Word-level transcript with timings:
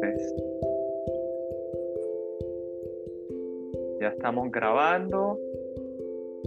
Pues, 0.00 0.34
ya 4.00 4.08
estamos 4.08 4.50
grabando. 4.52 5.38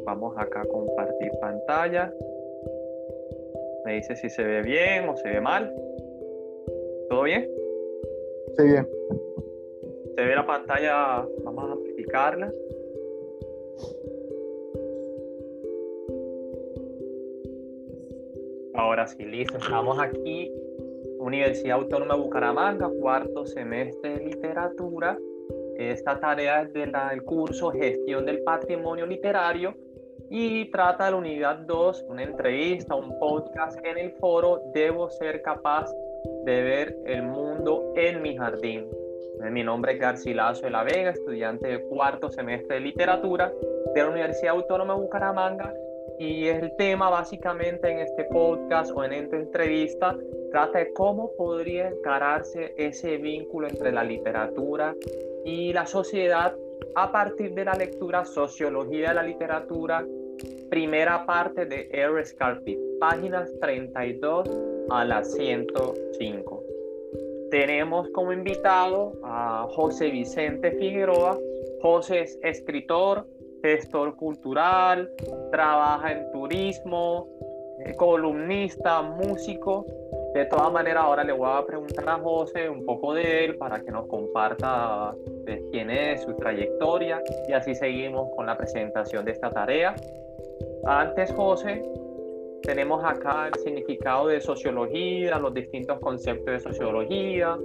Vamos 0.05 0.33
acá 0.38 0.61
a 0.61 0.65
compartir 0.65 1.31
pantalla. 1.41 2.13
Me 3.85 3.96
dice 3.96 4.15
si 4.15 4.29
se 4.29 4.43
ve 4.43 4.61
bien 4.61 5.09
o 5.09 5.17
se 5.17 5.29
ve 5.29 5.42
mal. 5.42 5.74
¿Todo 7.10 7.24
bien? 7.24 7.50
Sí, 8.58 8.63
bien. 8.63 8.88
Se 10.15 10.24
ve 10.24 10.36
la 10.36 10.46
pantalla, 10.46 11.28
vamos 11.44 11.70
a 11.70 11.74
amplificarla. 11.74 12.54
Ahora 19.04 19.16
sí, 19.17 19.26
listo. 19.26 19.58
Estamos 19.58 19.99
aquí, 19.99 20.49
Universidad 21.20 21.77
Autónoma 21.77 22.16
de 22.16 22.22
Bucaramanga, 22.22 22.90
cuarto 23.02 23.46
semestre 23.46 24.18
de 24.18 24.26
literatura. 24.27 25.20
Esta 25.77 26.22
tarea 26.22 26.62
es 26.62 26.72
del 26.72 27.22
curso 27.26 27.70
Gestión 27.72 28.26
del 28.26 28.44
Patrimonio 28.44 29.05
Literario 29.05 29.76
y 30.30 30.72
trata 30.72 31.04
de 31.04 31.12
la 31.12 31.18
unidad 31.18 31.58
2, 31.68 32.05
una 32.08 32.24
entrevista, 32.24 32.96
un 32.96 33.20
podcast 33.20 33.77
en 33.86 33.98
el 33.98 34.13
foro 34.13 34.62
Debo 34.74 35.10
ser 35.10 35.41
capaz 35.41 35.91
de 36.46 36.62
ver 36.62 36.98
el 37.05 37.24
mundo 37.24 37.91
en 37.98 38.22
mi 38.22 38.38
jardín. 38.38 38.88
Mi 39.52 39.63
nombre 39.63 39.91
es 39.91 39.99
Garcilaso 39.99 40.62
de 40.62 40.72
la 40.72 40.85
Vega, 40.85 41.10
estudiante 41.10 41.68
de 41.68 41.84
cuarto 41.90 42.32
semestre 42.32 42.76
de 42.76 42.80
literatura 42.80 43.52
de 43.94 44.02
la 44.02 44.10
Universidad 44.10 44.55
Autónoma 44.55 44.94
de 44.94 45.02
Bucaramanga 45.02 45.74
y 46.20 46.48
el 46.48 46.76
tema 46.77 47.09
básicamente 47.09 47.90
en 47.90 47.99
este 47.99 48.26
podcast 48.26 48.91
o 48.95 49.04
en 49.04 49.13
esta 49.13 49.35
entrevista 49.35 50.17
trata 50.52 50.80
de 50.80 50.94
cómo 50.94 51.31
podría 51.35 51.90
encararse 51.90 52.73
ese 52.77 53.17
vínculo 53.17 53.68
entre 53.68 53.91
la 53.91 54.04
literatura 54.04 54.96
y 55.43 55.73
la 55.73 55.85
sociedad 55.85 56.55
a 56.96 57.12
partir 57.12 57.54
de 57.54 57.65
la 57.65 57.73
lectura 57.73 58.26
Sociología 58.26 59.10
de 59.10 59.15
la 59.15 59.23
Literatura, 59.23 60.05
primera 60.70 61.26
parte 61.26 61.65
de 61.65 61.90
R. 61.91 62.23
Scarpit, 62.26 62.77
páginas 62.99 63.51
32 63.60 64.49
a 64.89 65.05
la 65.05 65.23
105. 65.23 66.63
Tenemos 67.49 68.09
como 68.09 68.33
invitado 68.33 69.13
a 69.23 69.67
José 69.69 70.09
Vicente 70.09 70.71
Figueroa. 70.71 71.38
José 71.81 72.21
es 72.21 72.39
escritor, 72.41 73.27
gestor 73.64 74.17
cultural, 74.17 75.09
trabaja 75.50 76.11
en 76.11 76.30
turismo, 76.31 77.30
eh, 77.80 77.95
columnista, 77.95 79.02
músico. 79.02 79.86
De 80.33 80.45
todas 80.45 80.72
maneras, 80.73 81.03
ahora 81.06 81.23
le 81.23 81.31
voy 81.31 81.50
a 81.50 81.66
preguntar 81.66 82.09
a 82.09 82.19
José 82.19 82.69
un 82.69 82.86
poco 82.86 83.14
de 83.14 83.45
él 83.45 83.58
para 83.58 83.80
que 83.80 83.89
nos 83.91 84.08
comparta 84.08 85.16
de 85.45 85.64
quién 85.72 85.89
es, 85.89 86.23
su 86.23 86.34
trayectoria 86.36 87.22
y 87.47 87.53
así 87.53 87.73
seguimos 87.73 88.30
con 88.36 88.45
la 88.45 88.58
presentación 88.58 89.23
de 89.23 89.31
esta 89.31 89.50
tarea. 89.50 89.95
Antes, 90.86 91.31
José, 91.31 91.81
tenemos 92.64 93.03
acá 93.06 93.47
el 93.47 93.59
significado 93.61 94.28
de 94.28 94.41
sociología, 94.41 95.39
los 95.39 95.53
distintos 95.53 96.00
conceptos 96.00 96.45
de 96.47 96.59
sociología, 96.59 97.58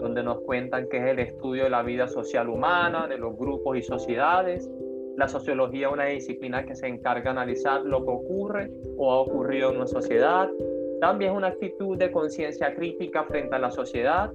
donde 0.00 0.22
nos 0.24 0.40
cuentan 0.40 0.88
que 0.88 0.96
es 0.96 1.04
el 1.04 1.20
estudio 1.20 1.64
de 1.64 1.70
la 1.70 1.82
vida 1.82 2.08
social 2.08 2.48
humana, 2.48 3.06
de 3.06 3.18
los 3.18 3.36
grupos 3.36 3.76
y 3.76 3.82
sociedades, 3.82 4.68
la 5.16 5.28
sociología 5.28 5.88
es 5.88 5.92
una 5.92 6.04
disciplina 6.06 6.64
que 6.64 6.74
se 6.74 6.86
encarga 6.86 7.24
de 7.24 7.30
analizar 7.30 7.82
lo 7.82 8.04
que 8.04 8.10
ocurre 8.10 8.70
o 8.98 9.12
ha 9.12 9.20
ocurrido 9.20 9.70
en 9.70 9.76
una 9.76 9.86
sociedad. 9.86 10.48
También 11.00 11.32
es 11.32 11.36
una 11.36 11.48
actitud 11.48 11.96
de 11.96 12.10
conciencia 12.10 12.74
crítica 12.74 13.24
frente 13.24 13.54
a 13.54 13.58
la 13.58 13.70
sociedad. 13.70 14.30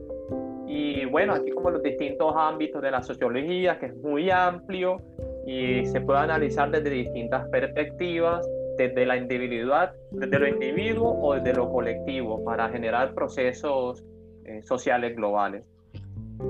Y 0.67 1.05
bueno, 1.05 1.33
aquí 1.33 1.51
como 1.51 1.69
los 1.69 1.83
distintos 1.83 2.33
ámbitos 2.35 2.81
de 2.81 2.91
la 2.91 3.03
sociología, 3.03 3.77
que 3.77 3.87
es 3.87 3.95
muy 3.97 4.29
amplio 4.31 4.97
y 5.45 5.85
se 5.85 6.01
puede 6.01 6.19
analizar 6.19 6.71
desde 6.71 6.89
distintas 6.89 7.47
perspectivas, 7.49 8.47
desde 8.77 9.05
la 9.05 9.17
individualidad, 9.17 9.93
desde 10.11 10.39
lo 10.39 10.47
individuo 10.47 11.19
o 11.21 11.35
desde 11.35 11.53
lo 11.53 11.69
colectivo, 11.69 12.43
para 12.43 12.69
generar 12.69 13.13
procesos 13.13 14.03
eh, 14.45 14.61
sociales 14.63 15.15
globales. 15.15 15.63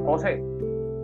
José, 0.06 0.42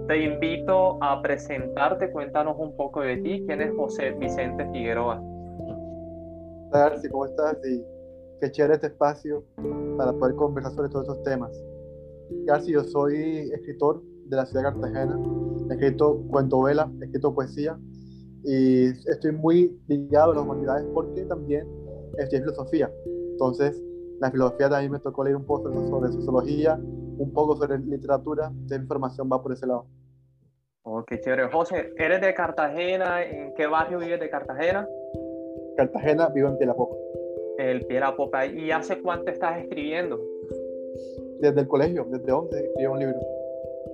te 0.07 0.23
invito 0.23 1.01
a 1.03 1.21
presentarte, 1.21 2.11
cuéntanos 2.11 2.55
un 2.57 2.75
poco 2.77 3.01
de 3.01 3.17
ti. 3.17 3.43
¿Quién 3.45 3.61
es 3.61 3.75
José 3.75 4.11
Vicente 4.11 4.65
Figueroa? 4.71 5.21
Darcy, 6.71 7.09
¿cómo 7.09 7.25
estás? 7.25 7.57
Y 7.65 7.83
qué 8.39 8.51
chévere 8.51 8.75
este 8.75 8.87
espacio 8.87 9.43
para 9.97 10.13
poder 10.13 10.35
conversar 10.35 10.73
sobre 10.73 10.89
todos 10.89 11.07
estos 11.07 11.23
temas. 11.23 11.51
Garci, 12.45 12.71
yo 12.71 12.83
soy 12.83 13.51
escritor 13.53 14.01
de 14.25 14.35
la 14.35 14.45
ciudad 14.45 14.63
de 14.63 14.79
Cartagena, 14.79 15.19
he 15.69 15.73
escrito 15.73 16.21
cuentovela, 16.29 16.91
he 17.01 17.05
escrito 17.05 17.33
poesía 17.33 17.77
y 18.43 18.87
estoy 19.09 19.31
muy 19.31 19.77
ligado 19.87 20.31
a 20.31 20.35
las 20.35 20.43
humanidades 20.43 20.85
porque 20.93 21.23
también 21.25 21.67
estudié 22.17 22.41
filosofía. 22.41 22.91
Entonces, 23.31 23.81
la 24.19 24.31
filosofía 24.31 24.69
también 24.69 24.91
me 24.91 24.99
tocó 24.99 25.23
leer 25.23 25.35
un 25.35 25.45
poco 25.45 25.71
sobre 25.87 26.11
sociología, 26.11 26.79
un 27.17 27.31
poco 27.33 27.55
sobre 27.55 27.79
literatura, 27.79 28.51
de 28.53 28.75
información 28.75 29.29
va 29.31 29.41
por 29.41 29.51
ese 29.51 29.67
lado. 29.67 29.85
Oh, 30.89 31.03
qué 31.03 31.19
chévere. 31.19 31.49
José, 31.49 31.91
¿eres 31.97 32.21
de 32.21 32.33
Cartagena? 32.33 33.21
¿En 33.21 33.53
qué 33.55 33.67
barrio 33.67 33.99
vives 33.99 34.21
de 34.21 34.29
Cartagena? 34.29 34.87
Cartagena, 35.75 36.29
vivo 36.29 36.47
en 36.47 36.57
Pielapopa. 36.57 36.95
El 37.57 37.85
Pielapopa. 37.85 38.45
¿Y 38.45 38.71
hace 38.71 39.01
cuánto 39.01 39.29
estás 39.29 39.59
escribiendo? 39.59 40.17
Desde 41.41 41.59
el 41.59 41.67
colegio, 41.67 42.05
desde 42.09 42.31
11 42.31 42.57
escribí 42.57 42.85
un 42.85 42.99
libro. 42.99 43.19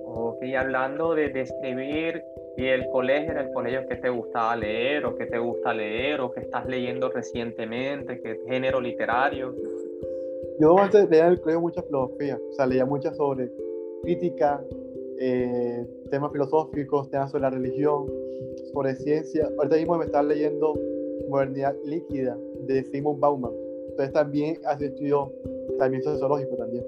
Ok, 0.04 0.44
hablando 0.56 1.16
de, 1.16 1.30
de 1.30 1.40
escribir 1.40 2.22
y 2.56 2.66
el 2.68 2.88
colegio, 2.90 3.32
en 3.32 3.38
el 3.38 3.52
colegio 3.52 3.88
que 3.88 3.96
te 3.96 4.08
gustaba 4.08 4.54
leer 4.54 5.04
o 5.04 5.16
que 5.16 5.26
te 5.26 5.38
gusta 5.38 5.74
leer 5.74 6.20
o 6.20 6.30
que 6.30 6.42
estás 6.42 6.64
leyendo 6.66 7.10
recientemente, 7.10 8.20
qué 8.20 8.38
género 8.46 8.80
literario. 8.80 9.52
Yo 10.60 10.78
antes 10.78 11.10
leía 11.10 11.26
en 11.26 11.32
el 11.32 11.40
colegio 11.40 11.60
mucha 11.60 11.82
filosofía, 11.82 12.38
o 12.50 12.52
sea, 12.52 12.66
leía 12.66 12.86
mucha 12.86 13.12
sobre 13.14 13.50
crítica, 14.04 14.62
eh, 15.20 15.86
temas 16.10 16.32
filosóficos, 16.32 17.10
temas 17.10 17.30
sobre 17.30 17.42
la 17.42 17.50
religión, 17.50 18.06
sobre 18.72 18.94
ciencia. 18.94 19.48
Ahorita 19.58 19.76
mismo 19.76 19.98
me 19.98 20.04
está 20.06 20.22
leyendo 20.22 20.74
Modernidad 21.28 21.74
Líquida 21.84 22.36
de 22.66 22.84
Simon 22.84 23.20
Bauman. 23.20 23.52
Entonces 23.90 24.12
también 24.12 24.58
hace 24.66 24.86
estudio 24.86 25.32
también 25.78 26.02
sociológico 26.02 26.56
también. 26.56 26.84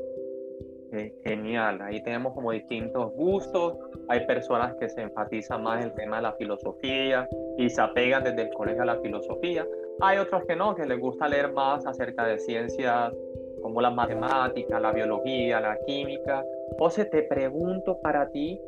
Genial, 1.25 1.81
ahí 1.83 2.03
tenemos 2.03 2.33
como 2.33 2.53
distintos 2.53 3.13
gustos. 3.15 3.77
Hay 4.09 4.27
personas 4.27 4.75
que 4.77 4.89
se 4.89 5.03
enfatizan 5.03 5.63
más 5.63 5.85
el 5.85 5.93
tema 5.93 6.17
de 6.17 6.23
la 6.23 6.33
filosofía 6.33 7.29
y 7.59 7.69
se 7.69 7.81
apegan 7.81 8.25
desde 8.25 8.43
el 8.43 8.51
colegio 8.51 8.83
a 8.83 8.87
la 8.87 9.01
filosofía. 9.01 9.67
Hay 10.01 10.19
otros 10.19 10.45
que 10.45 10.57
no, 10.57 10.75
que 10.75 10.87
les 10.87 10.99
gusta 10.99 11.29
leer 11.29 11.53
más 11.53 11.87
acerca 11.87 12.27
de 12.27 12.39
ciencias 12.39 13.13
como 13.63 13.81
la 13.81 13.91
matemática, 13.91 14.81
la 14.81 14.93
biología, 14.93 15.61
la 15.61 15.79
química. 15.87 16.45
José, 16.79 17.05
te 17.07 17.23
pregunto 17.23 17.99
para 18.01 18.31
ti, 18.31 18.61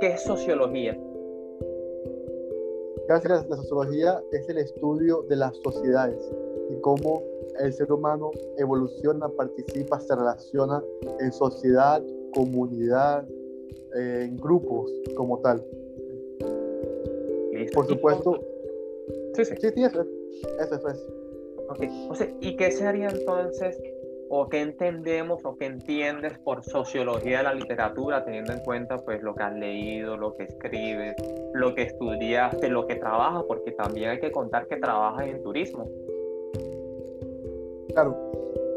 ¿qué 0.00 0.08
es 0.08 0.22
sociología? 0.22 0.98
Gracias. 3.06 3.48
La 3.48 3.56
sociología 3.56 4.22
es 4.32 4.48
el 4.48 4.58
estudio 4.58 5.22
de 5.28 5.36
las 5.36 5.56
sociedades 5.58 6.18
y 6.70 6.80
cómo 6.80 7.22
el 7.60 7.72
ser 7.72 7.92
humano 7.92 8.30
evoluciona, 8.56 9.28
participa, 9.28 10.00
se 10.00 10.16
relaciona 10.16 10.82
en 11.20 11.32
sociedad, 11.32 12.02
comunidad, 12.34 13.26
en 13.94 14.36
grupos 14.36 14.90
como 15.16 15.38
tal. 15.40 15.64
Por 17.72 17.86
supuesto. 17.86 18.40
Sí, 19.34 19.44
sí. 19.44 19.54
Sí, 19.60 19.68
sí, 19.74 19.84
eso 19.84 20.00
es. 20.00 20.08
Eso 20.60 20.88
es. 20.88 21.08
Ok, 21.68 21.84
José, 22.08 22.34
¿y 22.40 22.56
qué 22.56 22.70
sería 22.72 23.08
entonces 23.08 23.80
o 24.28 24.48
qué 24.48 24.62
entendemos 24.62 25.44
o 25.44 25.56
qué 25.56 25.66
entiendes 25.66 26.38
por 26.38 26.64
sociología 26.64 27.38
de 27.38 27.44
la 27.44 27.54
literatura, 27.54 28.24
teniendo 28.24 28.52
en 28.52 28.60
cuenta 28.60 28.96
pues 28.98 29.22
lo 29.22 29.34
que 29.34 29.42
has 29.42 29.54
leído, 29.54 30.16
lo 30.16 30.34
que 30.34 30.44
escribes, 30.44 31.14
lo 31.52 31.74
que 31.74 31.82
estudiaste, 31.82 32.68
lo 32.68 32.86
que 32.86 32.96
trabajas, 32.96 33.44
porque 33.46 33.72
también 33.72 34.10
hay 34.10 34.20
que 34.20 34.32
contar 34.32 34.66
que 34.66 34.76
trabajas 34.76 35.26
en 35.26 35.42
turismo. 35.42 35.88
Claro, 37.92 38.16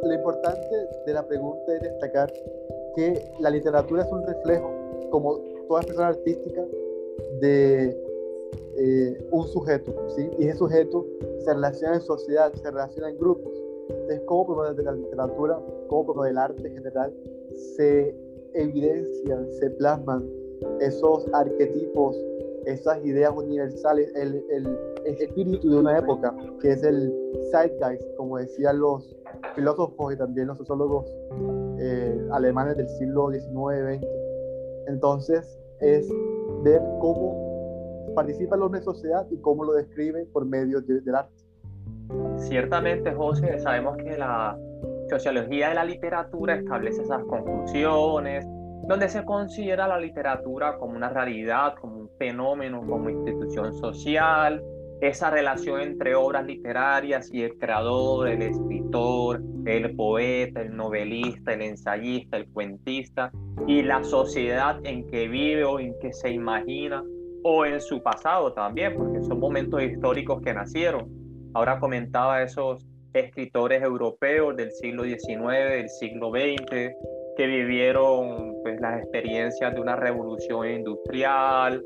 lo 0.03 0.13
importante 0.13 0.87
de 1.05 1.13
la 1.13 1.25
pregunta 1.25 1.75
es 1.75 1.81
destacar 1.81 2.31
que 2.95 3.31
la 3.39 3.49
literatura 3.49 4.03
es 4.03 4.11
un 4.11 4.25
reflejo, 4.25 4.71
como 5.09 5.39
toda 5.67 5.81
persona 5.81 6.07
artística, 6.09 6.61
de 7.39 7.89
eh, 8.77 9.27
un 9.31 9.47
sujeto, 9.47 9.93
¿sí? 10.15 10.29
Y 10.39 10.47
ese 10.47 10.57
sujeto 10.57 11.05
se 11.39 11.53
relaciona 11.53 11.95
en 11.95 12.01
sociedad, 12.01 12.53
se 12.53 12.69
relaciona 12.69 13.09
en 13.09 13.17
grupos 13.17 13.66
entonces, 14.07 14.25
cómo 14.25 14.45
por 14.45 14.73
de 14.73 14.83
la 14.83 14.93
literatura, 14.93 15.59
cómo 15.89 16.13
por 16.13 16.25
del 16.25 16.37
arte 16.37 16.65
en 16.65 16.75
general, 16.75 17.13
se 17.75 18.15
evidencian, 18.53 19.51
se 19.51 19.69
plasman 19.71 20.25
esos 20.79 21.27
arquetipos, 21.33 22.15
esas 22.65 23.03
ideas 23.05 23.33
universales, 23.35 24.09
el, 24.15 24.41
el, 24.49 24.77
espíritu 25.05 25.69
de 25.69 25.77
una 25.77 25.97
época, 25.97 26.33
que 26.61 26.71
es 26.71 26.83
el 26.83 27.13
zeitgeist, 27.51 28.15
como 28.15 28.37
decían 28.37 28.79
los, 28.79 29.13
filósofos 29.55 30.13
y 30.13 30.17
también 30.17 30.47
los 30.47 30.57
sociólogos 30.57 31.05
eh, 31.79 32.27
alemanes 32.31 32.77
del 32.77 32.87
siglo 32.89 33.29
XIX-XX. 33.29 34.07
Entonces, 34.87 35.59
es 35.81 36.07
ver 36.63 36.81
cómo 37.01 38.13
participa 38.15 38.55
el 38.55 38.61
hombre 38.61 38.81
sociedad 38.81 39.27
y 39.29 39.37
cómo 39.37 39.65
lo 39.65 39.73
describe 39.73 40.25
por 40.31 40.45
medio 40.45 40.81
del 40.81 41.13
arte. 41.13 41.46
Ciertamente, 42.37 43.13
José, 43.13 43.59
sabemos 43.59 43.97
que 43.97 44.17
la 44.17 44.57
sociología 45.09 45.69
de 45.69 45.75
la 45.75 45.85
literatura 45.85 46.55
establece 46.55 47.01
esas 47.01 47.23
conclusiones, 47.25 48.45
donde 48.87 49.09
se 49.09 49.25
considera 49.25 49.87
la 49.87 49.99
literatura 49.99 50.77
como 50.77 50.95
una 50.95 51.09
realidad, 51.09 51.75
como 51.75 51.97
un 51.97 52.09
fenómeno, 52.17 52.81
como 52.85 53.09
institución 53.09 53.73
social, 53.73 54.63
esa 55.01 55.29
relación 55.29 55.81
entre 55.81 56.15
obras 56.15 56.45
literarias 56.45 57.29
y 57.31 57.43
el 57.43 57.57
creador, 57.57 58.29
el 58.29 58.41
escritor, 58.41 59.41
el 59.65 59.95
poeta, 59.95 60.61
el 60.61 60.75
novelista, 60.75 61.53
el 61.53 61.61
ensayista, 61.61 62.37
el 62.37 62.47
cuentista, 62.49 63.31
y 63.67 63.83
la 63.83 64.03
sociedad 64.03 64.79
en 64.83 65.05
que 65.07 65.27
vive 65.27 65.63
o 65.65 65.79
en 65.79 65.97
que 65.99 66.13
se 66.13 66.31
imagina, 66.31 67.03
o 67.43 67.65
en 67.65 67.79
su 67.79 68.01
pasado 68.01 68.53
también, 68.53 68.95
porque 68.95 69.21
son 69.21 69.39
momentos 69.39 69.81
históricos 69.83 70.41
que 70.41 70.53
nacieron. 70.53 71.09
Ahora 71.57 71.79
comentaba 71.79 72.43
esos 72.43 72.85
escritores 73.13 73.81
europeos 73.81 74.55
del 74.55 74.71
siglo 74.73 75.05
XIX, 75.05 75.71
del 75.71 75.89
siglo 75.89 76.29
XX, 76.29 76.93
que 77.35 77.47
vivieron 77.47 78.61
pues, 78.61 78.79
las 78.79 79.01
experiencias 79.01 79.73
de 79.73 79.81
una 79.81 79.95
revolución 79.95 80.69
industrial, 80.69 81.83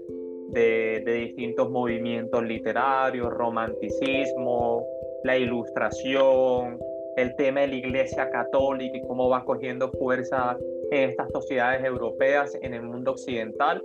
de, 0.50 1.02
distintos 1.06 1.70
movimientos 1.70 2.44
literarios, 2.44 3.30
romanticismo, 3.32 4.86
la 5.24 5.38
ilustración, 5.38 6.78
el 7.16 7.34
tema 7.38 7.62
de 7.62 7.68
la 7.70 7.76
Iglesia 7.76 8.30
Católica 8.30 8.98
y 8.98 9.02
cómo 9.04 9.30
va 9.30 9.46
cogiendo 9.46 9.90
fuerza 9.94 10.58
en 10.92 11.12
estas 11.12 11.32
sociedades 11.32 11.86
europeas, 11.86 12.60
en 12.62 12.74
el 12.74 12.84
mundo 12.84 13.12
occidental. 13.12 13.82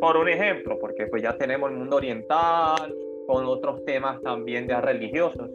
Por 0.00 0.16
un 0.16 0.30
ejemplo, 0.30 0.78
porque 0.78 1.08
pues 1.08 1.22
ya 1.22 1.36
tenemos 1.36 1.70
el 1.70 1.76
mundo 1.76 1.96
oriental 1.96 2.96
con 3.26 3.44
otros 3.46 3.84
temas 3.84 4.20
también 4.22 4.68
ya 4.68 4.80
religiosos. 4.80 5.50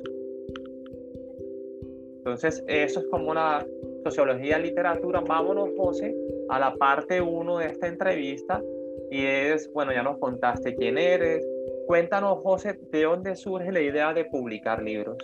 Entonces, 2.18 2.63
eso 2.68 3.00
es 3.00 3.07
como 3.07 3.31
una 3.31 3.66
sociología 4.04 4.60
literatura. 4.60 5.21
Vámonos, 5.21 5.69
José, 5.77 6.16
a 6.50 6.60
la 6.60 6.75
parte 6.75 7.21
1 7.21 7.57
de 7.57 7.66
esta 7.66 7.88
entrevista 7.88 8.62
y 9.10 9.25
es, 9.25 9.71
bueno, 9.74 9.92
ya 9.92 10.04
nos 10.04 10.18
contaste 10.19 10.75
quién 10.75 10.98
eres. 10.98 11.48
Cuéntanos, 11.88 12.44
José, 12.44 12.80
¿de 12.92 13.04
dónde 13.04 13.36
surge 13.36 13.72
la 13.72 13.81
idea 13.81 14.13
de 14.13 14.25
publicar 14.25 14.81
libros? 14.83 15.18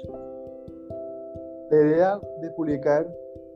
La 1.69 1.77
idea 1.77 2.19
de 2.41 2.49
publicar 2.51 3.07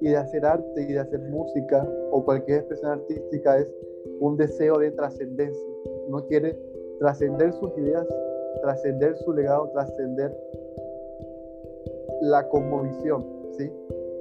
y 0.01 0.09
de 0.09 0.17
hacer 0.17 0.45
arte 0.45 0.81
y 0.81 0.93
de 0.93 0.99
hacer 0.99 1.19
música 1.21 1.87
o 2.11 2.23
cualquier 2.23 2.59
expresión 2.59 2.91
artística 2.91 3.57
es 3.57 3.67
un 4.19 4.37
deseo 4.37 4.77
de 4.77 4.91
trascendencia. 4.91 5.67
Uno 6.07 6.25
quiere 6.27 6.57
trascender 6.99 7.51
sus 7.53 7.75
ideas, 7.77 8.05
trascender 8.61 9.15
su 9.17 9.33
legado, 9.33 9.69
trascender 9.69 10.35
la 12.21 12.47
conmovisión, 12.49 13.25
¿sí? 13.57 13.71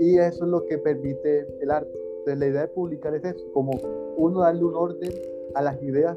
Y 0.01 0.19
eso 0.19 0.45
es 0.45 0.51
lo 0.51 0.65
que 0.67 0.79
permite 0.79 1.47
el 1.61 1.71
arte. 1.71 1.91
Entonces 2.19 2.39
la 2.39 2.47
idea 2.47 2.61
de 2.63 2.69
publicar 2.69 3.15
es 3.15 3.25
eso, 3.25 3.53
como 3.53 3.73
uno 4.17 4.41
darle 4.41 4.65
un 4.65 4.75
orden 4.75 5.11
a 5.55 5.63
las 5.63 5.83
ideas 5.83 6.17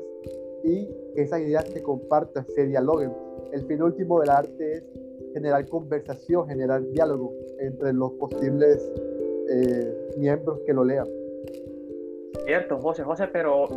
y 0.63 0.85
que 1.15 1.23
esas 1.23 1.41
ideas 1.41 1.65
se 1.67 1.81
compartan, 1.81 2.45
se 2.55 2.67
dialoguen. 2.67 3.11
El 3.51 3.65
fin 3.65 3.81
último 3.81 4.19
del 4.19 4.29
arte 4.29 4.73
es 4.73 4.83
generar 5.33 5.67
conversación, 5.67 6.47
generar 6.47 6.83
diálogo 6.89 7.33
entre 7.59 7.93
los 7.93 8.11
posibles 8.13 8.91
eh, 9.49 10.09
miembros 10.17 10.59
que 10.65 10.73
lo 10.73 10.83
lean. 10.83 11.07
Cierto, 12.45 12.79
José, 12.79 13.03
José, 13.03 13.27
pero 13.31 13.67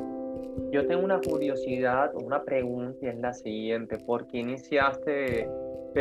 yo 0.71 0.87
tengo 0.87 1.05
una 1.05 1.21
curiosidad, 1.21 2.15
una 2.15 2.43
pregunta 2.43 2.99
y 3.03 3.09
es 3.09 3.19
la 3.19 3.33
siguiente. 3.33 3.99
¿Por 3.99 4.27
qué 4.27 4.39
iniciaste 4.39 5.49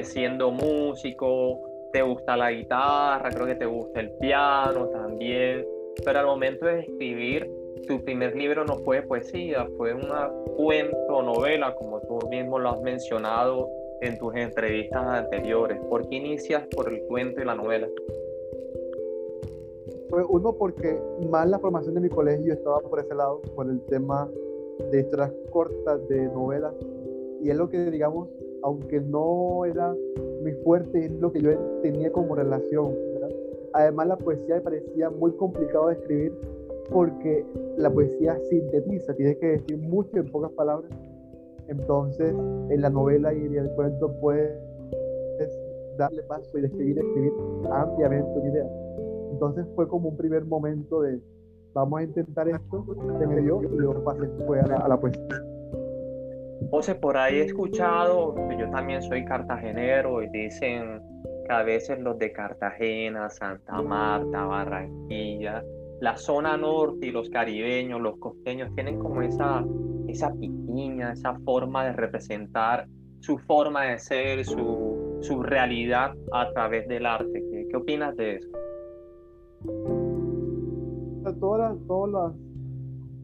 siendo 0.02 0.52
músico? 0.52 1.60
¿Te 1.92 2.02
gusta 2.02 2.36
la 2.36 2.52
guitarra? 2.52 3.30
Creo 3.30 3.46
que 3.46 3.56
te 3.56 3.66
gusta 3.66 4.00
el 4.00 4.12
piano 4.14 4.88
también. 4.88 5.66
Pero 6.04 6.20
al 6.20 6.26
momento 6.26 6.66
de 6.66 6.82
escribir, 6.82 7.50
tu 7.88 8.04
primer 8.04 8.36
libro 8.36 8.66
no 8.66 8.78
fue 8.78 9.02
poesía, 9.04 9.68
fue 9.78 9.94
una 9.94 10.30
cuento, 10.56 11.22
novela, 11.22 11.76
como 11.76 12.00
tú 12.02 12.20
mismo 12.30 12.58
lo 12.58 12.70
has 12.70 12.82
mencionado 12.82 13.70
en 14.02 14.18
tus 14.18 14.36
entrevistas 14.36 15.06
anteriores. 15.06 15.80
¿Por 15.90 16.08
qué 16.10 16.16
inicias 16.16 16.66
por 16.76 16.92
el 16.92 17.02
cuento 17.04 17.42
y 17.42 17.46
la 17.46 17.56
novela? 17.56 17.88
Uno, 20.30 20.54
porque 20.54 21.02
más 21.30 21.50
la 21.50 21.58
formación 21.58 21.96
de 21.96 22.02
mi 22.02 22.10
colegio 22.10 22.54
estaba 22.54 22.80
por 22.82 23.00
ese 23.00 23.16
lado, 23.16 23.42
por 23.56 23.68
el 23.68 23.82
tema 23.86 24.30
de 24.92 25.00
historias 25.00 25.32
cortas, 25.50 26.08
de 26.08 26.28
novelas, 26.28 26.74
y 27.42 27.50
es 27.50 27.58
lo 27.58 27.70
que, 27.70 27.90
digamos, 27.90 28.30
aunque 28.64 29.02
no 29.02 29.66
era 29.66 29.96
muy 30.42 30.54
fuerte, 30.64 31.06
es 31.06 31.12
lo 31.14 31.32
que 31.32 31.42
yo 31.42 31.58
tenía 31.82 32.12
como 32.12 32.36
relación. 32.36 32.94
Además, 33.74 34.08
la 34.08 34.18
poesía 34.18 34.56
me 34.56 34.62
parecía 34.62 35.10
muy 35.10 35.32
complicado 35.32 35.88
de 35.88 35.94
escribir 35.96 36.34
porque 36.92 37.44
la 37.78 37.90
poesía 37.90 38.40
sintetiza, 38.50 39.16
tiene 39.16 39.36
que 39.38 39.48
decir 39.48 39.78
mucho 39.80 40.18
en 40.18 40.32
pocas 40.32 40.52
palabras. 40.52 40.92
Entonces, 41.68 42.36
en 42.70 42.82
la 42.82 42.90
novela 42.90 43.34
y 43.34 43.46
en 43.46 43.56
el 43.56 43.72
cuento 43.72 44.14
puedes 44.22 44.60
darle 45.98 46.24
paso 46.24 46.58
y 46.58 46.62
describir, 46.62 47.00
escribir 47.00 47.34
ampliamente 47.72 48.40
una 48.40 48.50
idea. 48.50 48.83
Entonces 49.34 49.66
fue 49.76 49.88
como 49.88 50.10
un 50.10 50.18
primer 50.18 50.46
momento 50.46 51.02
de 51.02 51.20
vamos 51.74 52.00
a 52.00 52.04
intentar 52.04 52.48
esto, 52.48 52.86
se 53.20 53.28
me 53.28 53.42
dio 53.42 53.64
y 53.64 53.78
luego 53.78 54.04
pasé 54.04 54.30
fue 54.46 54.60
a 54.60 54.68
la, 54.68 54.78
a 54.78 54.88
la. 54.88 55.00
José, 56.70 56.96
por 56.96 57.18
ahí 57.18 57.40
he 57.40 57.46
escuchado, 57.46 58.36
yo 58.58 58.70
también 58.70 59.02
soy 59.02 59.26
cartagenero 59.26 60.22
y 60.22 60.30
dicen 60.30 61.02
que 61.48 61.54
a 61.54 61.64
veces 61.64 62.00
los 62.00 62.18
de 62.20 62.32
Cartagena, 62.32 63.30
Santa 63.30 63.82
Marta, 63.82 64.46
Barranquilla, 64.46 65.64
la 66.00 66.16
zona 66.16 66.56
norte 66.56 67.08
y 67.08 67.12
los 67.12 67.30
caribeños, 67.30 68.00
los 68.02 68.18
costeños, 68.18 68.74
tienen 68.76 69.00
como 69.00 69.22
esa, 69.22 69.66
esa 70.08 70.32
piquiña, 70.32 71.14
esa 71.14 71.34
forma 71.40 71.86
de 71.86 71.94
representar 71.94 72.88
su 73.20 73.38
forma 73.40 73.86
de 73.86 74.00
ser, 74.00 74.46
su, 74.46 75.20
su 75.22 75.42
realidad 75.42 76.14
a 76.32 76.52
través 76.54 76.88
del 76.88 77.06
arte. 77.06 77.44
¿Qué, 77.50 77.68
qué 77.70 77.78
opinas 77.78 78.16
de 78.16 78.36
eso? 78.36 78.63
Todas, 81.40 81.78
todas 81.88 82.34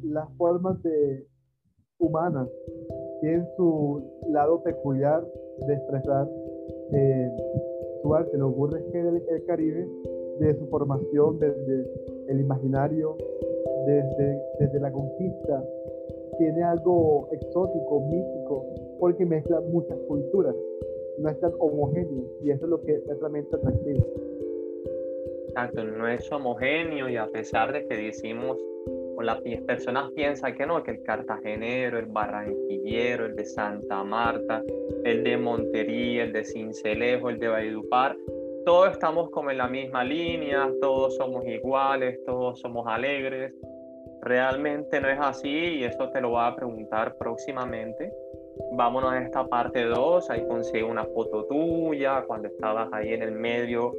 las, 0.03 0.29
formas 0.37 0.81
de, 0.83 1.27
humanas 1.99 2.47
tienen 3.21 3.45
su 3.57 4.01
lado 4.29 4.63
peculiar 4.63 5.25
de 5.67 5.73
expresar 5.73 6.29
eh, 6.93 7.31
su 8.01 8.13
arte. 8.13 8.37
Lo 8.37 8.53
que 8.91 8.99
el, 8.99 9.23
el 9.29 9.45
Caribe, 9.45 9.87
de 10.39 10.57
su 10.57 10.67
formación 10.67 11.39
desde 11.39 11.91
el 12.29 12.39
imaginario 12.39 13.17
desde, 13.85 14.41
desde 14.59 14.79
la 14.79 14.91
conquista, 14.91 15.63
tiene 16.37 16.63
algo 16.63 17.27
exótico, 17.31 18.01
mítico, 18.01 18.65
porque 18.99 19.25
mezcla 19.25 19.59
muchas 19.61 19.97
culturas, 20.07 20.55
no 21.17 21.29
es 21.29 21.39
tan 21.39 21.51
homogéneo 21.59 22.23
y 22.41 22.51
eso 22.51 22.65
es 22.65 22.69
lo 22.69 22.81
que 22.81 22.95
es 22.95 23.19
realmente 23.19 23.55
atractivo. 23.55 24.05
Exacto, 25.59 25.83
no 25.83 26.07
es 26.07 26.31
homogéneo 26.31 27.09
y 27.09 27.17
a 27.17 27.27
pesar 27.27 27.73
de 27.73 27.85
que 27.85 27.97
decimos, 27.97 28.57
o 29.17 29.21
las 29.21 29.41
personas 29.67 30.09
piensan 30.15 30.55
que 30.55 30.65
no, 30.65 30.81
que 30.81 30.91
el 30.91 31.03
cartagenero, 31.03 31.99
el 31.99 32.05
barranquillero, 32.05 33.25
el 33.25 33.35
de 33.35 33.43
Santa 33.43 34.01
Marta, 34.05 34.63
el 35.03 35.21
de 35.21 35.35
Montería, 35.35 36.23
el 36.23 36.31
de 36.31 36.45
Cincelejo, 36.45 37.29
el 37.29 37.39
de 37.39 37.49
Valledupar, 37.49 38.15
todos 38.65 38.93
estamos 38.93 39.29
como 39.31 39.51
en 39.51 39.57
la 39.57 39.67
misma 39.67 40.01
línea, 40.05 40.71
todos 40.79 41.17
somos 41.17 41.45
iguales, 41.45 42.23
todos 42.25 42.57
somos 42.61 42.87
alegres. 42.87 43.53
Realmente 44.21 45.01
no 45.01 45.09
es 45.09 45.19
así 45.19 45.49
y 45.49 45.83
eso 45.83 46.09
te 46.11 46.21
lo 46.21 46.29
voy 46.29 46.41
a 46.41 46.55
preguntar 46.55 47.17
próximamente. 47.17 48.13
Vámonos 48.71 49.11
a 49.11 49.21
esta 49.21 49.45
parte 49.45 49.83
2, 49.83 50.29
ahí 50.29 50.47
consigo 50.47 50.87
una 50.87 51.03
foto 51.03 51.43
tuya 51.47 52.23
cuando 52.25 52.47
estabas 52.47 52.87
ahí 52.93 53.13
en 53.13 53.23
el 53.23 53.33
medio 53.33 53.91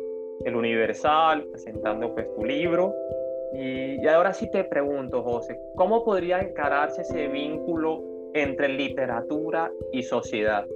el 0.45 0.55
Universal 0.55 1.45
presentando 1.51 2.15
pues 2.15 2.33
tu 2.35 2.45
libro. 2.45 2.95
Y, 3.53 4.07
ahora 4.07 4.33
sí 4.33 4.51
te 4.51 4.65
pregunto, 4.65 5.23
José, 5.23 5.59
¿cómo 5.75 6.05
podría 6.05 6.41
encararse 6.41 7.03
ese 7.03 7.29
vínculo 7.29 8.03
entre 8.35 8.69
literatura 8.69 9.71
y 9.93 10.03
sociedad? 10.03 10.67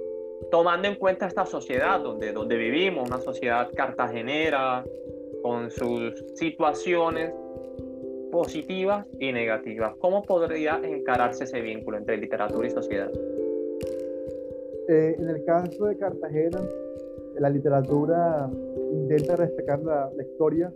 tomando 0.51 0.87
en 0.87 0.95
cuenta 0.95 1.25
esta 1.25 1.45
sociedad 1.45 1.99
donde, 2.01 2.31
donde 2.31 2.57
vivimos, 2.57 3.07
una 3.07 3.19
sociedad 3.19 3.69
cartagenera, 3.73 4.83
con 5.41 5.69
sus 5.69 6.23
situaciones 6.33 7.31
positivas 8.31 9.05
y 9.19 9.31
negativas. 9.31 9.95
¿Cómo 9.99 10.23
podría 10.23 10.81
encararse 10.83 11.43
ese 11.43 11.61
vínculo 11.61 11.97
entre 11.97 12.17
literatura 12.17 12.67
y 12.67 12.71
sociedad? 12.71 13.11
Eh, 14.89 15.15
en 15.19 15.29
el 15.29 15.45
caso 15.45 15.85
de 15.85 15.97
Cartagena, 15.97 16.61
la 17.39 17.49
literatura 17.49 18.49
intenta 18.91 19.35
respetar 19.35 19.81
la, 19.83 20.11
historia, 20.23 20.71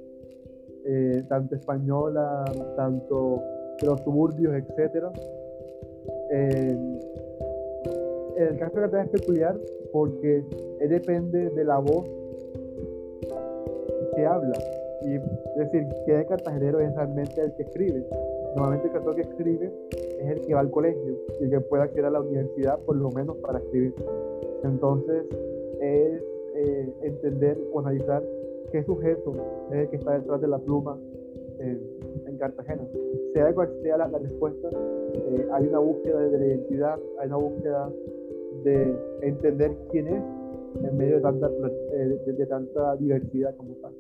eh, 0.86 1.24
tanto 1.28 1.56
española, 1.56 2.46
tanto 2.76 3.42
de 3.82 3.88
los 3.88 4.02
suburbios, 4.02 4.54
etc. 4.56 5.06
el 8.38 8.58
caso 8.58 8.76
de 8.76 8.82
Cartagena 8.82 9.04
es 9.04 9.10
peculiar 9.10 9.58
porque 9.92 10.44
depende 10.88 11.50
de 11.50 11.64
la 11.64 11.80
voz 11.80 12.06
que 14.16 14.26
habla. 14.26 14.58
Y, 15.02 15.16
es 15.16 15.56
decir, 15.56 15.88
que 16.06 16.20
el 16.20 16.26
cartagenero 16.26 16.80
es 16.80 16.94
realmente 16.94 17.42
el 17.42 17.54
que 17.54 17.64
escribe. 17.64 18.06
Normalmente 18.56 18.88
el 18.88 18.94
cartón 18.94 19.16
que 19.16 19.22
escribe 19.22 19.72
es 20.20 20.30
el 20.30 20.42
que 20.42 20.54
va 20.54 20.60
al 20.62 20.72
colegio 20.72 21.18
y 21.40 21.44
el 21.46 21.50
que 21.50 21.62
puede 21.62 21.84
acceder 21.84 22.06
a 22.06 22.10
la 22.10 22.22
universidad 22.22 22.80
por 22.80 22.96
lo 22.96 23.10
menos 23.12 23.38
para 23.38 23.60
escribir. 23.60 23.94
Entonces 24.64 25.26
es 25.80 26.22
eh, 26.70 26.94
entender 27.04 27.58
o 27.74 27.80
analizar 27.80 28.24
qué 28.72 28.84
sujeto 28.84 29.34
es 29.72 29.80
el 29.80 29.90
que 29.90 29.96
está 29.98 30.20
detrás 30.20 30.42
de 30.42 30.48
la 30.48 30.60
pluma 30.60 30.98
en 31.60 32.38
Cartagena. 32.38 32.84
Sea 33.34 33.54
cual 33.54 33.70
sea 33.84 33.98
la, 33.98 34.08
respuesta, 34.08 34.70
eh, 35.14 35.48
hay 35.52 35.68
una 35.68 35.80
búsqueda 35.80 36.20
de 36.22 36.40
la 36.40 36.46
identidad, 36.46 37.00
hay 37.20 37.28
una 37.28 37.38
búsqueda 37.38 37.90
de 38.64 38.96
entender 39.22 39.72
quién 39.92 40.08
es 40.08 40.24
en 40.84 40.98
medio 40.98 41.16
de 41.16 41.22
tanta, 41.22 41.48
eh, 41.94 42.20
de, 42.26 42.46
tanta 42.46 42.96
diversidad 42.98 43.56
como 43.56 43.74
tal. 43.76 43.94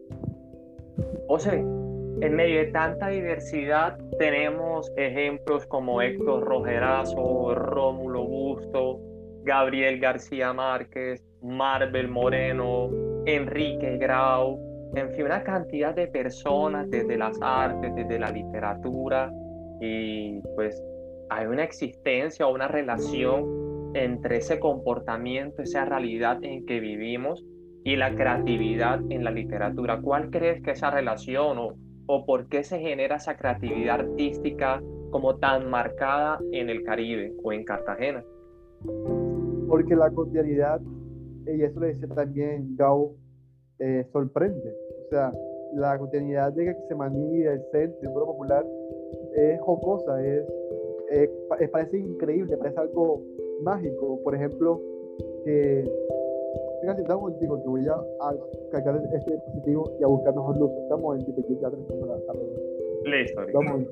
José, 1.27 1.59
en 1.59 2.35
medio 2.35 2.59
de 2.59 2.67
tanta 2.67 3.09
diversidad 3.09 3.97
tenemos 4.17 4.91
ejemplos 4.97 5.65
como 5.67 6.01
Héctor 6.01 6.43
Rogerazo, 6.43 7.55
Rómulo 7.55 8.25
Busto, 8.25 8.99
Gabriel 9.43 9.99
García 9.99 10.53
Márquez, 10.53 11.23
Marvel 11.41 12.09
Moreno, 12.09 12.89
Enrique 13.25 13.97
Grau, 13.97 14.59
en 14.95 15.11
fin, 15.11 15.25
una 15.25 15.43
cantidad 15.43 15.93
de 15.93 16.07
personas 16.07 16.89
desde 16.89 17.17
las 17.17 17.37
artes, 17.41 17.93
desde 17.95 18.17
la 18.17 18.31
literatura, 18.31 19.31
y 19.79 20.41
pues 20.55 20.83
hay 21.29 21.45
una 21.45 21.63
existencia 21.63 22.47
o 22.47 22.53
una 22.53 22.67
relación 22.67 23.91
entre 23.93 24.37
ese 24.37 24.59
comportamiento, 24.59 25.61
esa 25.61 25.85
realidad 25.85 26.43
en 26.43 26.65
que 26.65 26.79
vivimos 26.79 27.45
y 27.83 27.95
la 27.95 28.13
creatividad 28.13 28.99
en 29.09 29.23
la 29.23 29.31
literatura. 29.31 29.99
¿Cuál 30.01 30.29
crees 30.29 30.61
que 30.61 30.71
esa 30.71 30.91
relación 30.91 31.57
o, 31.57 31.75
o 32.07 32.25
por 32.25 32.47
qué 32.47 32.63
se 32.63 32.79
genera 32.79 33.17
esa 33.17 33.37
creatividad 33.37 34.01
artística 34.01 34.81
como 35.11 35.37
tan 35.37 35.69
marcada 35.69 36.39
en 36.51 36.69
el 36.69 36.83
Caribe 36.83 37.33
o 37.43 37.53
en 37.53 37.63
Cartagena? 37.63 38.23
Porque 39.67 39.95
la 39.95 40.09
cotidianidad, 40.09 40.81
y 41.55 41.63
eso 41.63 41.79
le 41.79 41.93
dice 41.93 42.07
también 42.07 42.75
Gao, 42.75 43.13
eh, 43.79 44.05
sorprende. 44.11 44.75
O 45.05 45.09
sea, 45.09 45.33
la 45.73 45.97
cotidianidad 45.97 46.53
de 46.53 46.65
Gexemaní, 46.65 47.43
el 47.43 47.61
centro, 47.71 47.99
el 48.01 48.13
popular, 48.13 48.65
es 49.35 49.59
jocosa, 49.61 50.25
es, 50.25 50.45
es, 51.11 51.69
parece 51.69 51.97
increíble, 51.97 52.57
parece 52.57 52.79
algo 52.79 53.21
mágico. 53.61 54.19
Por 54.23 54.35
ejemplo, 54.35 54.81
que 55.45 55.89
Fíjate, 56.81 57.03
dame 57.03 57.15
un 57.15 57.21
momentico 57.21 57.61
que 57.61 57.67
voy 57.67 57.87
a, 57.87 57.93
a, 57.93 58.35
cargar 58.71 59.01
este 59.13 59.33
dispositivo 59.33 59.97
y 59.99 60.03
a 60.03 60.07
buscar 60.07 60.33
mejor 60.33 60.57
luz. 60.57 60.71
Estamos 60.83 61.19
en 61.19 61.25
tipo 61.25 61.41
ya 61.61 61.69
tenemos 61.69 62.07
la 62.07 62.19
tarde. 62.25 62.41
Listo. 63.03 63.41
Vamos. 63.53 63.85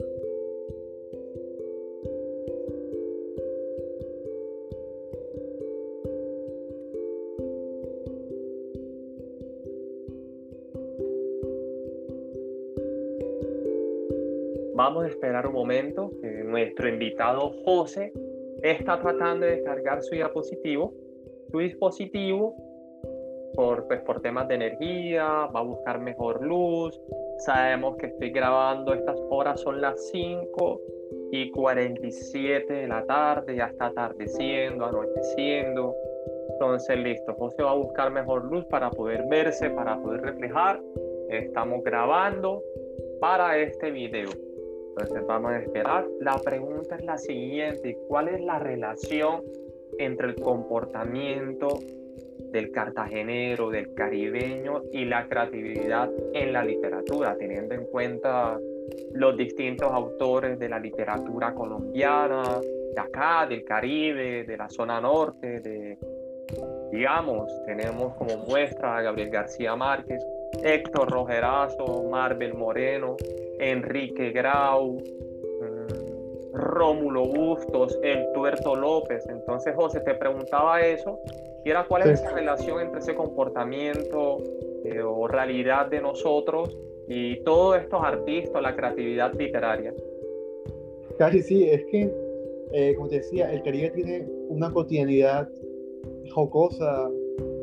Vamos 14.77 15.05
a 15.05 15.07
esperar 15.07 15.47
un 15.47 15.53
momento 15.53 16.11
que 16.21 16.43
nuestro 16.43 16.87
invitado 16.87 17.51
José 17.65 18.13
está 18.61 18.99
tratando 18.99 19.47
de 19.47 19.53
descargar 19.53 20.03
su 20.03 20.13
diapositivo, 20.13 20.93
su 21.49 21.57
dispositivo 21.57 22.55
por, 23.55 23.87
pues, 23.87 24.01
por 24.01 24.21
temas 24.21 24.47
de 24.47 24.53
energía, 24.53 25.47
va 25.47 25.61
a 25.61 25.63
buscar 25.63 25.99
mejor 25.99 26.45
luz. 26.45 27.01
Sabemos 27.39 27.97
que 27.97 28.05
estoy 28.05 28.29
grabando, 28.29 28.93
estas 28.93 29.19
horas 29.31 29.59
son 29.61 29.81
las 29.81 30.11
5 30.11 30.81
y 31.31 31.49
47 31.49 32.71
de 32.71 32.87
la 32.87 33.03
tarde, 33.03 33.55
ya 33.55 33.65
está 33.65 33.87
atardeciendo, 33.87 34.85
anocheciendo. 34.85 35.95
Entonces, 36.51 36.99
listo, 36.99 37.33
José 37.33 37.63
va 37.63 37.71
a 37.71 37.75
buscar 37.77 38.11
mejor 38.11 38.45
luz 38.45 38.63
para 38.65 38.91
poder 38.91 39.25
verse, 39.27 39.71
para 39.71 39.99
poder 39.99 40.21
reflejar. 40.21 40.79
Estamos 41.29 41.83
grabando 41.83 42.61
para 43.19 43.57
este 43.57 43.89
video. 43.89 44.29
Entonces, 44.99 45.27
vamos 45.27 45.51
a 45.51 45.59
esperar. 45.59 46.07
La 46.19 46.39
pregunta 46.39 46.95
es 46.95 47.05
la 47.05 47.17
siguiente, 47.17 47.97
¿cuál 48.07 48.29
es 48.29 48.41
la 48.41 48.57
relación 48.57 49.43
entre 49.99 50.29
el 50.29 50.35
comportamiento 50.35 51.79
del 52.51 52.71
cartagenero, 52.71 53.69
del 53.69 53.93
caribeño 53.93 54.81
y 54.91 55.05
la 55.05 55.27
creatividad 55.27 56.09
en 56.33 56.53
la 56.53 56.63
literatura, 56.63 57.35
teniendo 57.37 57.75
en 57.75 57.85
cuenta 57.85 58.57
los 59.13 59.37
distintos 59.37 59.91
autores 59.91 60.57
de 60.57 60.69
la 60.69 60.79
literatura 60.79 61.53
colombiana, 61.53 62.59
de 62.95 62.99
acá, 62.99 63.45
del 63.47 63.63
Caribe, 63.63 64.45
de 64.45 64.57
la 64.57 64.69
zona 64.69 64.99
norte, 64.99 65.59
de, 65.59 65.97
digamos, 66.91 67.51
tenemos 67.65 68.15
como 68.15 68.37
muestra 68.47 68.97
a 68.97 69.01
Gabriel 69.03 69.29
García 69.29 69.75
Márquez, 69.75 70.25
Héctor 70.63 71.11
Rogerazo, 71.11 72.03
Marvel 72.09 72.53
Moreno, 72.53 73.15
Enrique 73.59 74.31
Grau, 74.31 74.97
mm, 74.97 76.53
Rómulo 76.53 77.25
Bustos, 77.25 77.97
El 78.03 78.31
Tuerto 78.33 78.75
López. 78.75 79.27
Entonces, 79.29 79.75
José, 79.75 79.99
te 80.01 80.15
preguntaba 80.15 80.81
eso 80.81 81.19
cuál 81.87 82.03
es 82.03 82.21
esa 82.21 82.31
relación 82.31 82.81
entre 82.81 82.99
ese 82.99 83.15
comportamiento 83.15 84.37
eh, 84.85 85.01
o 85.01 85.27
realidad 85.27 85.87
de 85.87 86.01
nosotros 86.01 86.77
y 87.07 87.37
todos 87.43 87.81
estos 87.81 88.01
artistas, 88.03 88.61
la 88.61 88.75
creatividad 88.75 89.33
literaria. 89.33 89.93
Casi 91.17 91.41
sí, 91.41 91.69
es 91.69 91.83
que, 91.85 92.11
eh, 92.73 92.93
como 92.95 93.07
te 93.09 93.17
decía, 93.17 93.51
el 93.51 93.63
Caribe 93.63 93.89
tiene 93.91 94.27
una 94.49 94.71
cotidianidad 94.71 95.49
jocosa, 96.31 97.09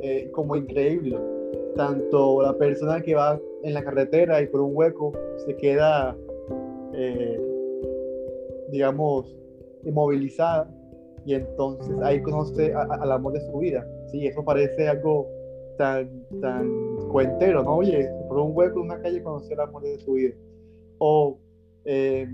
eh, 0.03 0.29
como 0.33 0.57
increíble. 0.57 1.17
Tanto 1.77 2.43
la 2.43 2.57
persona 2.57 3.01
que 3.01 3.15
va 3.15 3.41
en 3.63 3.75
la 3.75 3.83
carretera 3.83 4.41
y 4.41 4.47
por 4.47 4.61
un 4.61 4.71
hueco 4.75 5.13
se 5.45 5.57
queda, 5.57 6.17
digamos, 8.71 9.37
inmovilizada 9.85 10.71
y 11.27 11.35
entonces 11.35 11.97
ahí 12.03 12.21
conoce 12.23 12.75
al 12.75 13.11
amor 13.11 13.33
de 13.33 13.41
su 13.41 13.59
vida. 13.59 13.87
Sí, 14.11 14.27
eso 14.27 14.45
parece 14.45 14.89
algo 14.89 15.27
tan, 15.79 16.09
tan 16.41 16.97
cuentero, 17.11 17.63
¿no? 17.63 17.77
Oye, 17.77 18.09
por 18.29 18.39
un 18.39 18.53
hueco 18.55 18.81
en 18.81 18.87
una 18.87 19.01
calle 19.01 19.23
conocer 19.23 19.59
al 19.61 19.69
amor 19.69 19.83
de 19.83 19.99
su 19.99 20.13
vida. 20.13 20.35
O 20.99 21.39
eh, 21.85 22.27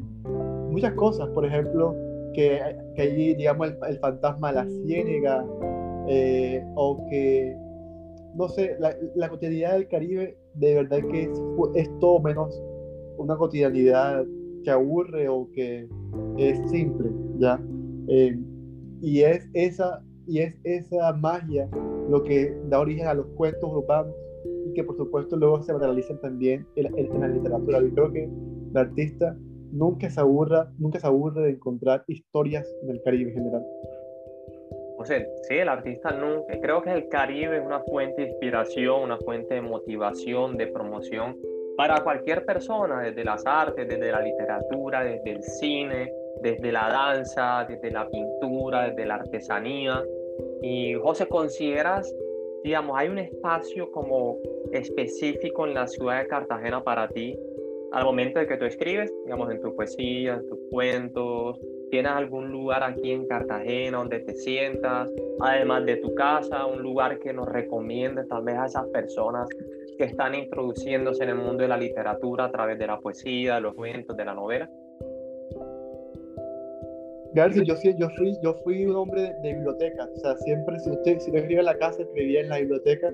muchas 0.70 0.94
cosas, 0.94 1.28
por 1.30 1.46
ejemplo, 1.46 1.94
que, 2.34 2.60
que 2.94 3.02
allí, 3.02 3.34
digamos, 3.34 3.72
el, 3.88 3.98
fantasma 3.98 4.48
de 4.48 4.54
la 4.54 4.66
ciénega, 4.68 5.46
eh, 6.08 6.64
o 6.74 7.06
que, 7.08 7.56
no 8.40 8.48
sé, 8.48 8.76
la, 8.78 9.28
cotidianidad 9.28 9.74
del 9.74 9.88
Caribe 9.88 10.36
de 10.54 10.74
verdad 10.74 11.00
que 11.10 11.24
es, 11.24 11.42
es 11.74 11.98
todo 11.98 12.20
menos 12.20 12.60
una 13.18 13.36
cotidianidad 13.36 14.24
que 14.64 14.70
aburre 14.70 15.28
o 15.28 15.46
que 15.52 15.86
es 16.38 16.70
simple, 16.70 17.10
¿ya? 17.38 17.62
Eh, 18.08 18.38
y 19.02 19.20
es 19.20 19.46
esa, 19.52 20.02
y 20.26 20.38
es 20.38 20.58
esa 20.64 21.12
magia 21.12 21.68
lo 22.08 22.22
que 22.24 22.56
da 22.68 22.80
origen 22.80 23.06
a 23.06 23.14
los 23.14 23.26
cuentos 23.36 23.70
urbanos 23.70 24.14
y 24.66 24.72
que 24.72 24.84
por 24.84 24.96
supuesto 24.96 25.36
luego 25.36 25.62
se 25.62 25.76
realizan 25.76 26.18
también 26.20 26.66
en, 26.76 27.20
la 27.20 27.28
literatura. 27.28 27.80
Yo 27.82 27.94
creo 27.94 28.12
que 28.12 28.24
el 28.24 28.76
artista 28.76 29.36
nunca 29.70 30.08
se 30.08 30.18
aburra, 30.18 30.72
nunca 30.78 30.98
se 30.98 31.06
aburre 31.06 31.42
de 31.42 31.50
encontrar 31.50 32.04
historias 32.08 32.66
del 32.86 33.02
Caribe 33.02 33.30
en 33.30 33.36
general. 33.36 33.66
Sea, 35.04 35.24
sí, 35.42 35.54
el 35.54 35.68
artista 35.68 36.10
nunca, 36.10 36.58
creo 36.60 36.82
que 36.82 36.92
el 36.92 37.08
Caribe 37.08 37.56
es 37.56 37.64
una 37.64 37.80
fuente 37.80 38.22
de 38.22 38.28
inspiración, 38.28 39.02
una 39.02 39.16
fuente 39.18 39.54
de 39.54 39.62
motivación, 39.62 40.56
de 40.56 40.66
promoción 40.66 41.38
para 41.76 42.02
cualquier 42.02 42.44
persona, 42.44 43.00
desde 43.00 43.24
las 43.24 43.46
artes, 43.46 43.88
desde 43.88 44.12
la 44.12 44.20
literatura, 44.20 45.02
desde 45.02 45.30
el 45.30 45.42
cine, 45.42 46.12
desde 46.42 46.70
la 46.70 46.88
danza, 46.88 47.64
desde 47.66 47.90
la 47.90 48.06
pintura, 48.08 48.90
desde 48.90 49.06
la 49.06 49.14
artesanía. 49.14 50.04
Y 50.60 50.94
José, 50.94 51.26
¿consideras, 51.26 52.14
digamos, 52.62 52.98
hay 52.98 53.08
un 53.08 53.18
espacio 53.18 53.90
como 53.92 54.36
específico 54.72 55.66
en 55.66 55.74
la 55.74 55.86
ciudad 55.86 56.22
de 56.22 56.28
Cartagena 56.28 56.84
para 56.84 57.08
ti 57.08 57.38
al 57.92 58.04
momento 58.04 58.38
de 58.38 58.46
que 58.46 58.56
tú 58.56 58.66
escribes, 58.66 59.12
digamos, 59.24 59.50
en 59.50 59.60
tu 59.60 59.74
poesía, 59.74 60.34
en 60.34 60.48
tus 60.48 60.58
cuentos, 60.70 61.58
¿Tienes 61.90 62.12
algún 62.12 62.52
lugar 62.52 62.84
aquí 62.84 63.10
en 63.10 63.26
Cartagena 63.26 63.98
donde 63.98 64.20
te 64.20 64.34
sientas, 64.34 65.08
además 65.40 65.84
de 65.86 65.96
tu 65.96 66.14
casa, 66.14 66.66
un 66.66 66.82
lugar 66.82 67.18
que 67.18 67.32
nos 67.32 67.48
recomiende 67.48 68.24
tal 68.26 68.44
vez 68.44 68.56
a 68.56 68.66
esas 68.66 68.86
personas 68.88 69.48
que 69.98 70.04
están 70.04 70.36
introduciéndose 70.36 71.24
en 71.24 71.30
el 71.30 71.36
mundo 71.36 71.62
de 71.62 71.68
la 71.68 71.76
literatura 71.76 72.44
a 72.44 72.50
través 72.52 72.78
de 72.78 72.86
la 72.86 73.00
poesía, 73.00 73.56
de 73.56 73.62
los 73.62 73.74
cuentos, 73.74 74.16
de 74.16 74.24
la 74.24 74.34
novela? 74.34 74.70
García, 77.34 77.64
yo, 77.64 77.74
yo, 77.98 78.08
fui, 78.10 78.36
yo 78.40 78.54
fui 78.62 78.86
un 78.86 78.94
hombre 78.94 79.34
de, 79.42 79.54
biblioteca, 79.54 80.08
o 80.12 80.16
sea, 80.16 80.36
siempre, 80.38 80.78
si 80.80 80.90
usted 80.90 81.18
si 81.18 81.30
no 81.32 81.38
escribía 81.38 81.60
en 81.60 81.66
la 81.66 81.78
casa, 81.78 82.02
escribía 82.02 82.40
en 82.40 82.48
la 82.48 82.58
biblioteca, 82.58 83.12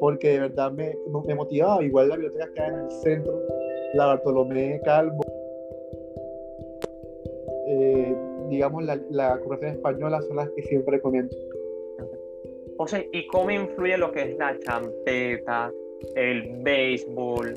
porque 0.00 0.30
de 0.30 0.40
verdad 0.40 0.72
me, 0.72 0.94
me 1.26 1.34
motivaba, 1.34 1.82
igual 1.82 2.08
la 2.08 2.16
biblioteca 2.16 2.48
que 2.54 2.62
hay 2.62 2.70
en 2.70 2.80
el 2.80 2.90
centro, 2.90 3.40
la 3.94 4.06
Bartolomé 4.06 4.80
Calvo, 4.84 5.24
digamos, 8.56 8.84
la, 8.84 8.98
la 9.10 9.40
española 9.62 10.20
son 10.22 10.36
las 10.36 10.50
que 10.50 10.62
siempre 10.62 10.96
recomiendo. 10.96 11.34
José, 12.76 13.08
¿y 13.12 13.26
cómo 13.28 13.50
influye 13.50 13.96
lo 13.96 14.12
que 14.12 14.22
es 14.22 14.38
la 14.38 14.58
champeta, 14.58 15.72
el 16.14 16.62
béisbol, 16.62 17.54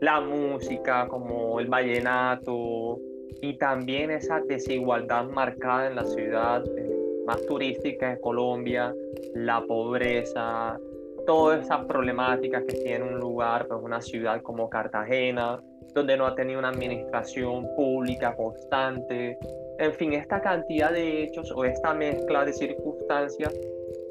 la 0.00 0.20
música 0.20 1.08
como 1.08 1.58
el 1.58 1.66
vallenato 1.66 2.98
y 3.40 3.56
también 3.56 4.10
esa 4.10 4.40
desigualdad 4.40 5.24
marcada 5.24 5.88
en 5.88 5.96
la 5.96 6.04
ciudad 6.04 6.64
eh, 6.76 6.98
más 7.26 7.44
turística 7.46 8.10
de 8.10 8.20
Colombia, 8.20 8.94
la 9.34 9.64
pobreza, 9.64 10.78
todas 11.26 11.64
esas 11.64 11.84
problemáticas 11.86 12.64
que 12.64 12.74
tiene 12.74 13.04
un 13.04 13.18
lugar, 13.18 13.66
pues 13.68 13.80
una 13.82 14.00
ciudad 14.00 14.42
como 14.42 14.68
Cartagena, 14.68 15.62
donde 15.94 16.16
no 16.16 16.26
ha 16.26 16.34
tenido 16.34 16.58
una 16.58 16.68
administración 16.70 17.66
pública 17.76 18.34
constante. 18.34 19.38
En 19.78 19.92
fin, 19.92 20.12
esta 20.12 20.40
cantidad 20.40 20.92
de 20.92 21.22
hechos 21.22 21.52
o 21.54 21.64
esta 21.64 21.94
mezcla 21.94 22.44
de 22.44 22.52
circunstancias, 22.52 23.54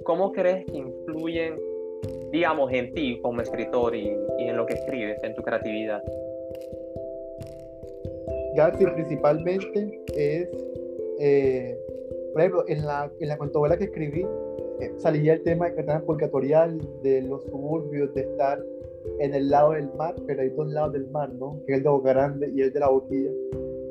¿cómo 0.06 0.32
crees 0.32 0.66
que 0.66 0.78
influyen, 0.78 1.60
digamos, 2.32 2.72
en 2.72 2.94
ti 2.94 3.20
como 3.22 3.42
escritor 3.42 3.94
y, 3.94 4.16
en 4.40 4.56
lo 4.56 4.66
que 4.66 4.76
escribes, 4.76 5.22
en 5.24 5.36
tu 5.36 5.42
creatividad? 5.42 6.02
García 8.56 8.94
principalmente 8.94 10.02
es, 10.16 10.50
eh, 11.20 11.78
por 12.32 12.42
ejemplo, 12.42 12.64
en 12.70 12.86
la, 12.86 13.12
en 13.20 13.28
la 13.28 13.78
que 13.78 13.84
escribí, 13.84 14.26
eh, 14.80 14.94
salía 15.00 15.34
el 15.34 15.44
tema 15.44 15.70
de 15.70 16.00
purgatorial, 16.00 16.80
de 17.04 17.24
los 17.24 17.44
suburbios, 17.44 18.14
de 18.14 18.22
estar 18.22 18.64
en 19.20 19.34
el 19.34 19.50
lado 19.50 19.72
del 19.72 19.90
mar, 19.96 20.16
pero 20.26 20.44
hay 20.44 20.50
dos 20.50 20.70
lados 20.70 20.94
del 20.94 21.10
mar, 21.10 21.34
¿no? 21.34 21.60
Que 21.66 21.74
es 21.74 21.78
el 21.80 21.84
de 21.84 21.90
Boca 21.90 22.14
Grande 22.14 22.52
y 22.56 22.62
el 22.62 22.72
de 22.72 22.80
la 22.80 22.88
Boquilla. 22.88 23.32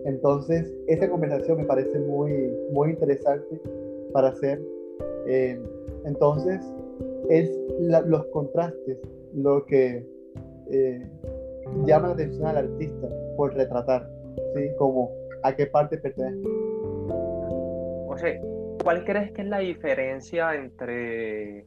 Entonces, 0.07 0.73
esa 0.87 1.11
conversación 1.11 1.59
me 1.59 1.65
parece 1.65 1.99
muy, 1.99 2.33
muy 2.71 2.91
interesante 2.91 3.61
para 4.13 4.29
hacer. 4.29 4.61
Eh, 5.27 5.61
entonces, 6.05 6.61
es 7.29 7.51
los 7.81 8.25
contrastes 8.27 8.99
lo 9.35 9.67
que 9.67 10.07
eh, 10.71 11.11
llama 11.85 12.09
la 12.09 12.15
atención 12.15 12.47
al 12.47 12.57
artista 12.59 13.09
por 13.37 13.53
retratar, 13.55 14.09
¿sí? 14.55 14.71
Como 14.79 15.11
a 15.43 15.55
qué 15.55 15.67
parte 15.67 15.99
pertenece. 15.99 16.49
Sea, 18.17 18.41
¿cuál 18.83 19.05
crees 19.05 19.33
que 19.33 19.43
es 19.43 19.49
la 19.49 19.59
diferencia 19.59 20.55
entre 20.55 21.67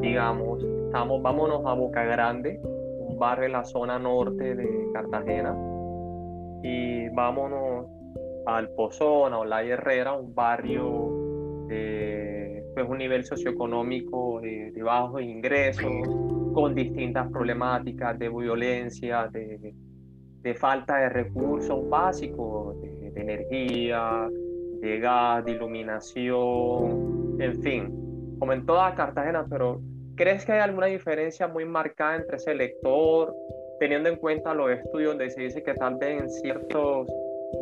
digamos, 0.00 0.64
estamos, 0.86 1.22
vámonos 1.22 1.64
a 1.66 1.74
Boca 1.74 2.04
Grande, 2.04 2.60
un 2.98 3.18
barrio 3.18 3.46
en 3.46 3.52
la 3.52 3.64
zona 3.64 3.98
norte 3.98 4.54
de 4.54 4.88
Cartagena, 4.92 5.54
y 6.62 7.08
vámonos 7.10 7.86
al 8.46 8.68
Pozón, 8.70 9.32
o 9.34 9.44
La 9.44 9.62
Herrera, 9.62 10.14
un 10.14 10.34
barrio 10.34 11.66
de 11.68 12.64
pues, 12.74 12.88
un 12.88 12.98
nivel 12.98 13.24
socioeconómico 13.24 14.40
de, 14.40 14.72
de 14.72 14.82
bajos 14.82 15.22
ingresos, 15.22 15.90
con 16.52 16.74
distintas 16.74 17.30
problemáticas 17.30 18.18
de 18.18 18.28
violencia, 18.28 19.28
de, 19.28 19.74
de 20.42 20.54
falta 20.54 20.98
de 20.98 21.08
recursos 21.08 21.88
básicos, 21.88 22.80
de, 22.82 23.10
de 23.10 23.20
energía, 23.20 24.28
de 24.80 24.98
gas, 24.98 25.44
de 25.44 25.52
iluminación, 25.52 27.36
en 27.38 27.62
fin, 27.62 28.36
como 28.38 28.52
en 28.52 28.66
toda 28.66 28.94
Cartagena, 28.94 29.46
pero 29.48 29.80
¿crees 30.16 30.44
que 30.44 30.52
hay 30.52 30.60
alguna 30.60 30.86
diferencia 30.86 31.46
muy 31.46 31.64
marcada 31.64 32.16
entre 32.16 32.36
ese 32.36 32.54
lector, 32.54 33.34
teniendo 33.78 34.08
en 34.08 34.16
cuenta 34.16 34.54
los 34.54 34.70
estudios 34.70 35.10
donde 35.10 35.30
se 35.30 35.42
dice 35.42 35.62
que 35.62 35.74
tal 35.74 35.96
vez 35.96 36.20
en 36.20 36.30
ciertos 36.30 37.08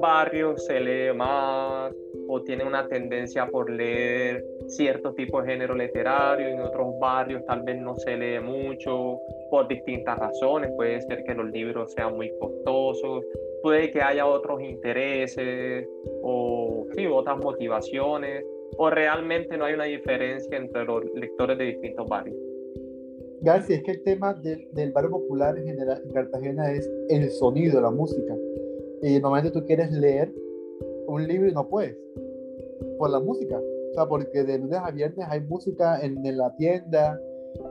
barrios 0.01 0.65
se 0.67 0.81
lee 0.81 1.15
más 1.15 1.93
o 2.29 2.43
tiene 2.43 2.65
una 2.65 2.87
tendencia 2.87 3.47
por 3.47 3.69
leer 3.69 4.45
cierto 4.69 5.13
tipo 5.15 5.43
de 5.43 5.53
género 5.53 5.75
literario, 5.75 6.47
en 6.49 6.61
otros 6.61 6.99
barrios 7.01 7.45
tal 7.47 7.63
vez 7.63 7.81
no 7.81 7.97
se 7.97 8.17
lee 8.17 8.41
mucho 8.41 9.19
por 9.51 9.67
distintas 9.67 10.19
razones, 10.19 10.71
puede 10.77 11.01
ser 11.03 11.25
que 11.25 11.35
los 11.35 11.51
libros 11.51 11.93
sean 11.93 12.17
muy 12.17 12.31
costosos, 12.39 13.25
puede 13.63 13.91
que 13.91 14.01
haya 14.01 14.27
otros 14.27 14.63
intereses 14.63 15.89
o 16.23 16.87
sí, 16.95 17.07
otras 17.07 17.39
motivaciones 17.39 18.45
o 18.77 18.91
realmente 18.91 19.57
no 19.57 19.65
hay 19.65 19.75
una 19.75 19.85
diferencia 19.85 20.57
entre 20.57 20.85
los 20.85 21.05
lectores 21.15 21.59
de 21.59 21.65
distintos 21.65 22.09
barrios? 22.09 22.37
García, 23.43 23.77
es 23.77 23.83
que 23.83 23.93
el 23.93 24.03
tema 24.03 24.35
del, 24.35 24.69
del 24.73 24.93
barrio 24.93 25.11
popular 25.11 25.59
en 25.59 25.77
Cartagena 26.13 26.73
es 26.73 26.91
el 27.09 27.31
sonido, 27.31 27.81
la 27.81 27.91
música. 27.91 28.37
Y 29.03 29.19
normalmente 29.19 29.59
tú 29.59 29.65
quieres 29.67 29.91
leer 29.93 30.33
un 31.07 31.27
libro 31.27 31.49
y 31.49 31.53
no 31.53 31.69
puedes, 31.69 31.97
por 32.99 33.11
la 33.11 33.21
música. 33.21 33.59
O 33.59 33.95
sea, 33.95 34.07
porque 34.07 34.45
de 34.45 34.59
lunes 34.59 34.79
a 34.79 34.91
viernes 34.91 35.27
hay 35.29 35.41
música 35.41 36.01
en, 36.01 36.23
la 36.37 36.55
tienda, 36.57 37.21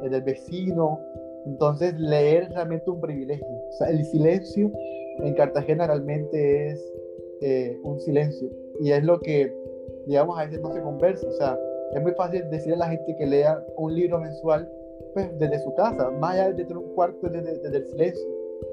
en 0.04 0.14
el 0.14 0.22
vecino. 0.22 1.00
Entonces, 1.46 1.94
leer 2.00 2.44
es 2.44 2.50
realmente 2.50 2.90
un 2.90 3.00
privilegio. 3.00 3.48
O 3.48 3.72
sea, 3.74 3.90
el 3.90 4.04
silencio 4.06 4.72
en 5.20 5.34
Cartagena 5.36 5.88
realmente 5.88 6.72
es 6.72 6.94
eh, 7.42 7.80
un 7.84 8.00
silencio. 8.00 8.50
Y 8.82 8.92
es 8.92 9.04
lo 9.04 9.20
que 9.20 9.54
digamos, 10.10 10.38
a 10.40 10.46
veces 10.46 10.60
no 10.62 10.74
se 10.74 10.82
conversa. 10.82 11.28
O 11.28 11.32
sea, 11.32 11.58
es 11.94 12.02
muy 12.02 12.14
fácil 12.14 12.50
decirle 12.50 12.76
a 12.76 12.80
la 12.80 12.90
gente 12.90 13.16
que 13.16 13.26
lea 13.26 13.64
un 13.78 13.94
libro 13.94 14.20
mensual 14.20 14.70
pues, 15.14 15.38
desde 15.40 15.60
su 15.60 15.74
casa, 15.76 16.10
más 16.12 16.36
allá 16.36 16.50
de 16.50 16.64
tener 16.64 16.78
un 16.78 16.94
cuarto 16.94 17.30
desde, 17.30 17.78
el 17.78 17.90
silencio. 17.90 18.28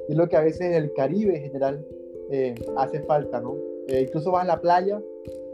Y 0.08 0.12
es 0.12 0.18
lo 0.18 0.28
que 0.28 0.36
a 0.36 0.40
veces 0.40 0.62
en 0.62 0.74
el 0.74 0.92
Caribe 0.94 1.36
en 1.36 1.42
general 1.42 1.86
eh, 2.30 2.54
hace 2.76 3.00
falta, 3.00 3.40
¿no? 3.40 3.56
Eh, 3.88 4.02
incluso 4.02 4.32
vas 4.32 4.44
a 4.44 4.46
la 4.46 4.60
playa 4.60 5.00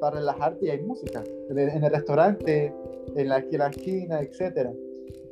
para 0.01 0.17
relajarte 0.17 0.67
y 0.67 0.71
hay 0.71 0.81
música, 0.81 1.23
en 1.51 1.59
el, 1.59 1.91
restaurante, 1.91 2.73
en 3.15 3.29
la, 3.29 3.39
en 3.39 3.59
la 3.59 3.67
esquina, 3.69 4.21
etc. 4.21 4.71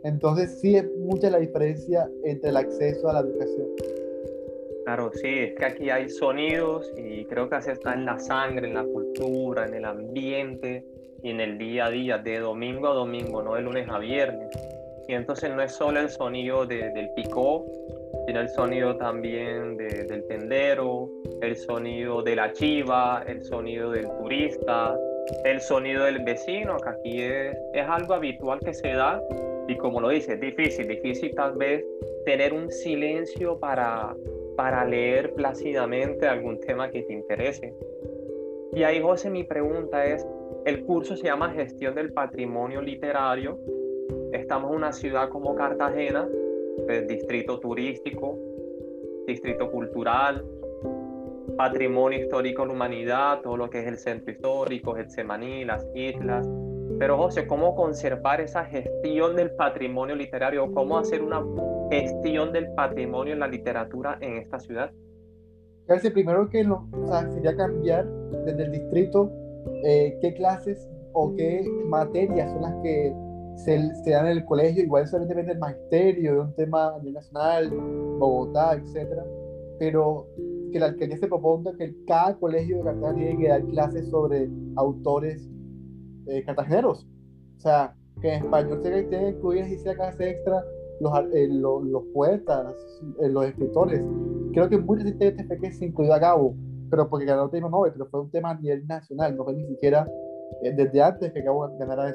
Entonces 0.04 0.60
sí 0.60 0.76
es 0.76 0.84
mucha 0.98 1.30
la 1.30 1.38
diferencia 1.38 2.10
entre 2.24 2.50
el 2.50 2.56
acceso 2.56 3.08
a 3.08 3.14
la 3.14 3.20
educación. 3.20 3.68
Claro, 4.84 5.10
sí, 5.12 5.28
es 5.28 5.54
que 5.54 5.64
aquí 5.64 5.90
hay 5.90 6.08
sonidos 6.08 6.92
y 6.96 7.24
creo 7.26 7.48
que 7.48 7.56
así 7.56 7.70
está 7.70 7.94
en 7.94 8.06
la 8.06 8.18
sangre, 8.18 8.66
en 8.66 8.74
la 8.74 8.84
cultura, 8.84 9.66
en 9.66 9.74
el 9.74 9.84
ambiente 9.84 10.84
y 11.22 11.30
en 11.30 11.40
el 11.40 11.58
día 11.58 11.86
a 11.86 11.90
día, 11.90 12.18
de 12.18 12.38
domingo 12.38 12.88
a 12.88 12.94
domingo, 12.94 13.42
no 13.42 13.54
de 13.54 13.62
lunes 13.62 13.88
a 13.88 13.98
viernes. 13.98 14.48
Y 15.10 15.14
entonces 15.14 15.50
no 15.52 15.60
es 15.60 15.72
solo 15.72 15.98
el 15.98 16.08
sonido 16.08 16.64
del 16.66 17.10
picó, 17.16 17.66
sino 18.28 18.40
el 18.42 18.48
sonido 18.48 18.96
también 18.96 19.76
del 19.76 20.24
tendero, 20.28 21.10
el 21.42 21.56
sonido 21.56 22.22
de 22.22 22.36
la 22.36 22.52
chiva, 22.52 23.24
el 23.26 23.42
sonido 23.42 23.90
del 23.90 24.06
turista, 24.06 24.96
el 25.44 25.60
sonido 25.60 26.04
del 26.04 26.20
vecino, 26.20 26.76
que 26.76 26.88
aquí 26.88 27.22
es, 27.22 27.58
es 27.74 27.88
algo 27.88 28.14
habitual 28.14 28.60
que 28.60 28.72
se 28.72 28.92
da 28.92 29.20
y 29.66 29.76
como 29.78 30.00
lo 30.00 30.10
dice, 30.10 30.34
es 30.34 30.40
difícil, 30.40 30.86
difícil 30.86 31.34
tal 31.34 31.56
vez 31.56 31.84
tener 32.24 32.52
un 32.52 32.70
silencio 32.70 33.58
para 33.58 34.14
para 34.56 34.84
leer 34.84 35.32
plácidamente 35.34 36.28
algún 36.28 36.60
tema 36.60 36.88
que 36.88 37.02
te 37.02 37.14
interese. 37.14 37.74
Y 38.74 38.84
ahí, 38.84 39.00
José, 39.00 39.28
mi 39.30 39.42
pregunta 39.42 40.04
es, 40.04 40.24
el 40.66 40.84
curso 40.84 41.16
se 41.16 41.24
llama 41.24 41.50
Gestión 41.50 41.94
del 41.94 42.12
Patrimonio 42.12 42.80
Literario. 42.82 43.58
Estamos 44.32 44.70
en 44.70 44.76
una 44.76 44.92
ciudad 44.92 45.28
como 45.28 45.54
Cartagena, 45.56 46.28
el 46.88 47.06
distrito 47.06 47.58
turístico, 47.58 48.38
distrito 49.26 49.70
cultural, 49.70 50.44
patrimonio 51.56 52.20
histórico 52.20 52.62
de 52.62 52.68
la 52.68 52.74
humanidad, 52.74 53.40
todo 53.42 53.56
lo 53.56 53.68
que 53.68 53.80
es 53.80 53.86
el 53.86 53.98
centro 53.98 54.32
histórico, 54.32 54.96
el 54.96 55.10
Semaní, 55.10 55.64
las 55.64 55.84
islas. 55.94 56.48
Pero 56.98 57.16
José, 57.16 57.46
¿cómo 57.46 57.74
conservar 57.74 58.40
esa 58.40 58.64
gestión 58.64 59.34
del 59.34 59.50
patrimonio 59.52 60.14
literario? 60.14 60.70
¿Cómo 60.72 60.98
hacer 60.98 61.22
una 61.22 61.44
gestión 61.90 62.52
del 62.52 62.72
patrimonio 62.74 63.34
en 63.34 63.40
la 63.40 63.48
literatura 63.48 64.16
en 64.20 64.38
esta 64.38 64.60
ciudad? 64.60 64.92
Casi 65.86 66.08
primero 66.10 66.48
que 66.48 66.62
lo, 66.62 66.86
o 66.92 67.06
sea, 67.08 67.28
sería 67.32 67.56
cambiar 67.56 68.06
desde 68.44 68.62
el 68.62 68.70
distrito 68.70 69.28
eh, 69.84 70.16
qué 70.20 70.34
clases 70.34 70.88
o 71.14 71.34
qué 71.34 71.68
materias 71.86 72.50
son 72.52 72.62
las 72.62 72.74
que 72.82 73.12
se, 73.64 73.94
se, 74.04 74.10
dan 74.10 74.26
en 74.26 74.38
el 74.38 74.44
colegio, 74.44 74.82
igual 74.82 75.04
eso 75.04 75.18
depende 75.18 75.52
del 75.52 75.58
magisterio, 75.58 76.34
de 76.34 76.40
un 76.40 76.54
tema 76.54 76.94
nacional, 77.02 77.70
Bogotá, 78.18 78.74
etc. 78.74 79.08
Pero 79.78 80.26
que 80.72 80.78
la 80.78 80.86
alcaldía 80.86 81.18
se 81.18 81.26
proponga 81.26 81.72
que 81.76 81.94
cada 82.06 82.36
colegio 82.38 82.78
de 82.78 82.84
Cartagena 82.84 83.14
tiene 83.14 83.38
que 83.38 83.48
dar 83.48 83.64
clases 83.66 84.10
sobre 84.10 84.50
autores 84.76 85.48
eh, 86.26 86.44
cartageneros. 86.44 87.06
O 87.56 87.60
sea, 87.60 87.94
que 88.20 88.34
en 88.34 88.44
español 88.44 88.80
se 88.82 89.08
que 89.08 89.28
incluir 89.30 89.66
y 89.66 89.78
sea 89.78 89.94
clase 89.94 90.30
extra 90.30 90.64
los, 91.00 91.12
eh, 91.32 91.48
los, 91.50 91.84
los, 91.84 92.02
poetas, 92.14 92.74
eh, 93.20 93.28
los 93.28 93.46
escritores. 93.46 94.02
Creo 94.52 94.68
que 94.68 94.78
muy 94.78 94.98
recientemente 94.98 95.44
fue 95.44 95.58
que 95.58 95.72
se 95.72 95.86
incluyó 95.86 96.14
a 96.14 96.20
cabo, 96.20 96.54
pero 96.90 97.08
porque 97.08 97.24
ganó 97.24 97.44
el 97.44 97.50
tema 97.50 97.68
Nobel, 97.68 97.92
pero 97.92 98.06
fue 98.06 98.20
un 98.20 98.30
tema 98.30 98.50
a 98.50 98.60
nivel 98.60 98.86
nacional, 98.86 99.36
no 99.36 99.44
fue 99.44 99.54
ni 99.54 99.66
siquiera 99.66 100.08
desde 100.62 101.02
antes 101.02 101.32
que 101.32 101.40
acabo 101.40 101.68
de 101.68 101.78
ganar 101.78 102.14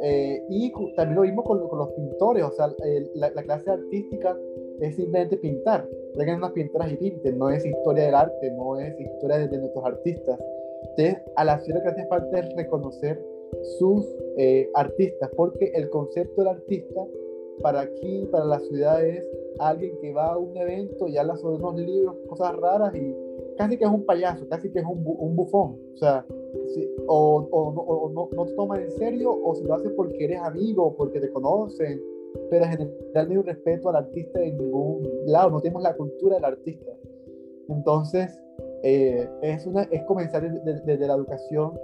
eso. 0.00 0.44
y 0.48 0.72
también 0.96 1.16
lo 1.16 1.22
vimos 1.22 1.44
con, 1.44 1.68
con 1.68 1.78
los 1.78 1.90
pintores, 1.90 2.44
o 2.44 2.50
sea, 2.52 2.68
la, 3.14 3.30
la, 3.30 3.42
clase 3.42 3.70
artística 3.70 4.36
es 4.80 4.96
simplemente 4.96 5.36
pintar, 5.36 5.88
traigan 6.14 6.38
unas 6.38 6.52
pinturas 6.52 6.90
y 6.92 6.96
pinten, 6.96 7.38
no 7.38 7.50
es 7.50 7.64
historia 7.64 8.04
del 8.06 8.14
arte, 8.14 8.50
no 8.52 8.78
es 8.78 8.98
historia 8.98 9.38
de, 9.46 9.58
nuestros 9.58 9.84
artistas. 9.84 10.38
Entonces, 10.90 11.22
a 11.36 11.44
la 11.44 11.58
ciudad 11.60 11.82
que 11.82 11.88
hace 11.88 12.06
falta 12.06 12.38
es 12.38 12.54
reconocer 12.56 13.22
sus 13.78 14.06
eh, 14.38 14.70
artistas, 14.74 15.30
porque 15.36 15.72
el 15.74 15.90
concepto 15.90 16.42
del 16.42 16.48
artista 16.48 17.06
para 17.62 17.80
aquí, 17.82 18.26
para 18.32 18.44
la 18.46 18.60
ciudad, 18.60 19.04
es 19.04 19.28
alguien 19.58 19.98
que 20.00 20.12
va 20.12 20.32
a 20.32 20.38
un 20.38 20.56
evento 20.56 21.08
y 21.08 21.18
habla 21.18 21.36
sobre 21.36 21.56
unos 21.56 21.76
libros, 21.78 22.16
cosas 22.28 22.56
raras 22.56 22.94
y 22.94 23.14
casi 23.56 23.76
que 23.76 23.84
es 23.84 23.90
un 23.90 24.06
payaso, 24.06 24.48
casi 24.48 24.70
que 24.70 24.78
es 24.78 24.84
un, 24.86 25.04
un 25.04 25.36
bufón. 25.36 25.78
O 25.94 25.96
sea, 25.98 26.24
o, 27.06 27.48
o, 27.50 28.10
no, 28.10 28.28
no, 28.32 28.44
te 28.44 28.54
toman 28.54 28.82
en 28.82 28.90
serio 28.92 29.32
o 29.32 29.54
si 29.54 29.64
lo 29.64 29.74
haces 29.74 29.92
porque 29.96 30.24
eres 30.24 30.40
amigo, 30.40 30.94
porque 30.96 31.20
te 31.20 31.30
conocen. 31.30 32.00
Pero 32.48 32.64
en 32.64 32.70
general 32.70 33.26
no 33.26 33.30
hay 33.30 33.36
un 33.36 33.44
respeto 33.44 33.88
al 33.88 33.96
artista 33.96 34.40
en 34.40 34.56
ningún 34.56 35.08
lado, 35.26 35.50
no 35.50 35.60
tenemos 35.60 35.82
la 35.82 35.96
cultura 35.96 36.36
del 36.36 36.44
artista. 36.44 36.92
Entonces, 37.68 38.40
eh, 38.82 39.28
es, 39.42 39.66
una, 39.66 39.82
es 39.82 40.02
comenzar 40.04 40.42
desde, 40.64 41.06
la 41.06 41.14
educación 41.14 41.78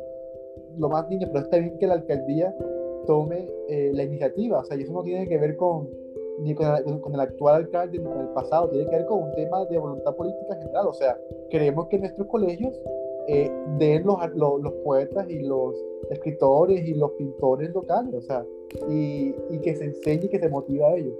lo 0.78 0.88
más 0.88 1.08
niño, 1.08 1.28
pero 1.32 1.44
está 1.44 1.58
bien 1.58 1.78
que 1.78 1.86
la 1.86 1.94
alcaldía 1.94 2.54
tome 3.06 3.48
eh, 3.68 3.92
la 3.94 4.02
iniciativa, 4.04 4.60
o 4.60 4.64
sea, 4.64 4.76
y 4.76 4.82
eso 4.82 4.92
no 4.92 5.02
tiene 5.02 5.28
que 5.28 5.38
ver 5.38 5.56
con, 5.56 5.88
ni 6.40 6.54
con 6.54 6.66
el, 6.74 7.00
con 7.00 7.14
el, 7.14 7.20
actual 7.20 7.56
alcalde, 7.56 7.98
ni 7.98 8.04
con 8.04 8.18
el 8.18 8.28
pasado, 8.28 8.68
tiene 8.68 8.88
que 8.88 8.96
ver 8.96 9.06
con 9.06 9.22
un 9.22 9.32
tema 9.34 9.64
de 9.66 9.78
voluntad 9.78 10.14
política 10.14 10.56
general, 10.56 10.86
o 10.88 10.94
sea, 10.94 11.18
queremos 11.50 11.86
que 11.86 11.98
nuestros 11.98 12.26
colegios 12.26 12.80
eh, 13.28 13.50
den 13.78 14.04
los, 14.04 14.18
los, 14.34 14.60
los 14.62 14.72
poetas 14.84 15.28
y 15.28 15.40
los 15.40 15.74
escritores 16.10 16.86
y 16.86 16.94
los 16.94 17.12
pintores 17.12 17.72
locales, 17.74 18.14
o 18.14 18.20
sea, 18.22 18.44
y, 18.88 19.34
y 19.50 19.60
que 19.60 19.74
se 19.76 19.86
enseñe 19.86 20.24
y 20.24 20.28
que 20.28 20.38
se 20.38 20.48
motive 20.48 20.84
a 20.84 20.96
ellos. 20.96 21.14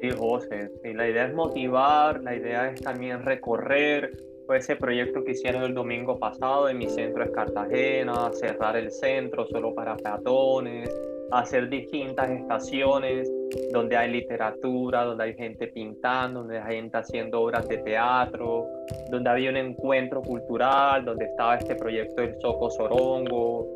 Sí, 0.00 0.10
José, 0.10 0.70
la 0.82 1.08
idea 1.08 1.26
es 1.26 1.34
motivar, 1.34 2.22
la 2.22 2.34
idea 2.34 2.70
es 2.72 2.80
también 2.80 3.22
recorrer 3.22 4.10
fue 4.46 4.58
ese 4.58 4.76
proyecto 4.76 5.22
que 5.24 5.32
hicieron 5.32 5.62
el 5.62 5.74
domingo 5.74 6.18
pasado 6.18 6.68
en 6.68 6.78
mi 6.78 6.88
centro 6.88 7.22
es 7.24 7.30
Cartagena, 7.30 8.30
cerrar 8.32 8.76
el 8.76 8.90
centro 8.90 9.46
solo 9.46 9.74
para 9.74 9.96
peatones, 9.96 10.90
hacer 11.30 11.68
distintas 11.68 12.30
estaciones 12.30 13.32
donde 13.72 13.96
hay 13.96 14.10
literatura, 14.10 15.04
donde 15.04 15.24
hay 15.24 15.34
gente 15.34 15.68
pintando, 15.68 16.40
donde 16.40 16.58
hay 16.58 16.76
gente 16.76 16.96
haciendo 16.98 17.40
obras 17.40 17.68
de 17.68 17.78
teatro, 17.78 18.66
donde 19.10 19.30
había 19.30 19.50
un 19.50 19.56
encuentro 19.56 20.22
cultural, 20.22 21.04
donde 21.04 21.26
estaba 21.26 21.56
este 21.56 21.74
proyecto 21.74 22.22
del 22.22 22.38
Soco 22.40 22.70
Sorongo, 22.70 23.66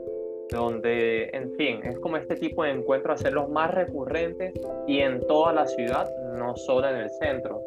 donde, 0.51 1.29
en 1.33 1.53
fin, 1.57 1.81
es 1.85 1.99
como 1.99 2.16
este 2.16 2.37
tipo 2.37 2.64
de 2.64 2.71
encuentros, 2.71 3.21
hacerlos 3.21 3.49
más 3.49 3.73
recurrentes 3.73 4.55
y 4.87 5.01
en 5.01 5.21
toda 5.27 5.53
la 5.53 5.66
ciudad, 5.66 6.09
no 6.37 6.57
solo 6.57 6.88
en 6.88 6.97
el 6.97 7.11
centro. 7.11 7.62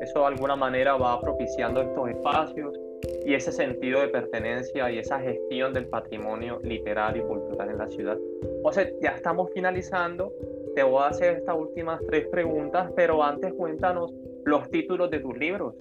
Eso 0.00 0.20
de 0.20 0.26
alguna 0.26 0.56
manera 0.56 0.96
va 0.96 1.20
propiciando 1.20 1.82
estos 1.82 2.10
espacios 2.10 2.78
y 3.24 3.34
ese 3.34 3.52
sentido 3.52 4.00
de 4.00 4.08
pertenencia 4.08 4.90
y 4.90 4.98
esa 4.98 5.20
gestión 5.20 5.72
del 5.72 5.86
patrimonio 5.86 6.58
literario 6.62 7.24
y 7.24 7.26
cultural 7.26 7.70
en 7.70 7.78
la 7.78 7.88
ciudad. 7.88 8.18
O 8.62 8.72
sea, 8.72 8.88
ya 9.00 9.10
estamos 9.10 9.50
finalizando. 9.52 10.32
Te 10.74 10.82
voy 10.82 11.02
a 11.02 11.08
hacer 11.08 11.36
estas 11.36 11.56
últimas 11.56 12.00
tres 12.06 12.26
preguntas, 12.28 12.90
pero 12.96 13.22
antes 13.22 13.52
cuéntanos 13.52 14.12
los 14.44 14.68
títulos 14.70 15.10
de 15.10 15.20
tus 15.20 15.36
libros. 15.38 15.74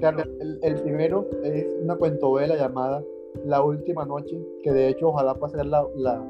El, 0.00 0.80
primero 0.82 1.26
es 1.42 1.66
una 1.82 1.96
cuentovela 1.96 2.56
llamada 2.56 3.02
la 3.44 3.62
última 3.62 4.04
noche, 4.04 4.40
que 4.62 4.72
de 4.72 4.88
hecho 4.88 5.08
ojalá 5.08 5.34
pueda 5.34 5.56
ser 5.56 5.66
la, 5.66 5.84
la, 5.96 6.24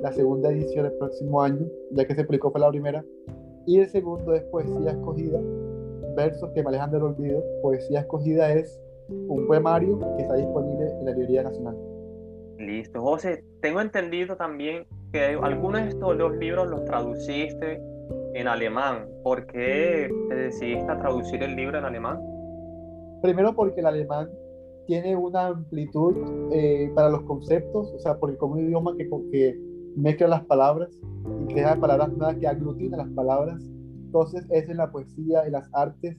la, 0.00 0.12
segunda 0.12 0.50
edición 0.50 0.86
el 0.86 0.92
próximo 0.92 1.42
año, 1.42 1.66
ya 1.90 2.06
que 2.06 2.14
se 2.14 2.24
publicó 2.24 2.50
fue 2.50 2.60
la 2.60 2.70
primera. 2.70 3.04
Y 3.66 3.78
el 3.80 3.88
segundo 3.88 4.34
es 4.34 4.42
Poesía 4.44 4.92
Escogida, 4.92 5.38
versos 6.16 6.50
que 6.54 6.62
me 6.62 6.70
alejan 6.70 6.90
del 6.90 7.02
olvido. 7.02 7.42
Poesía 7.62 8.00
Escogida 8.00 8.52
es 8.54 8.80
un 9.10 9.46
poemario 9.46 9.98
que 10.16 10.22
está 10.22 10.34
disponible 10.36 10.90
en 10.90 11.04
la 11.04 11.10
Librería 11.12 11.42
Nacional. 11.42 11.76
Listo, 12.58 13.02
José. 13.02 13.44
Tengo 13.60 13.80
entendido 13.80 14.36
también 14.36 14.86
que 15.12 15.38
algunos 15.42 15.82
de 15.82 15.88
estos 15.88 16.16
dos 16.16 16.36
libros 16.36 16.68
los 16.68 16.84
traduciste 16.84 17.82
en 18.34 18.48
alemán. 18.48 19.08
¿Por 19.22 19.46
qué 19.46 20.10
te 20.28 20.34
decidiste 20.34 20.90
a 20.90 20.98
traducir 20.98 21.42
el 21.42 21.56
libro 21.56 21.78
en 21.78 21.84
alemán? 21.84 22.29
Primero 23.22 23.54
porque 23.54 23.80
el 23.80 23.86
alemán 23.86 24.30
tiene 24.86 25.14
una 25.14 25.46
amplitud 25.46 26.16
eh, 26.52 26.90
para 26.94 27.10
los 27.10 27.22
conceptos, 27.22 27.92
o 27.94 27.98
sea, 28.00 28.18
porque 28.18 28.36
como 28.36 28.54
un 28.54 28.66
idioma 28.66 28.96
que, 28.96 29.56
mezcla 29.96 30.28
las 30.28 30.44
palabras 30.44 30.88
y 31.40 31.52
crea 31.52 31.76
palabras 31.76 32.10
nuevas 32.16 32.36
que 32.36 32.46
aglutina 32.46 32.96
las 32.96 33.08
palabras, 33.10 33.60
entonces 34.06 34.46
eso 34.50 34.70
en 34.70 34.78
la 34.78 34.90
poesía 34.90 35.46
y 35.46 35.50
las 35.50 35.68
artes 35.72 36.16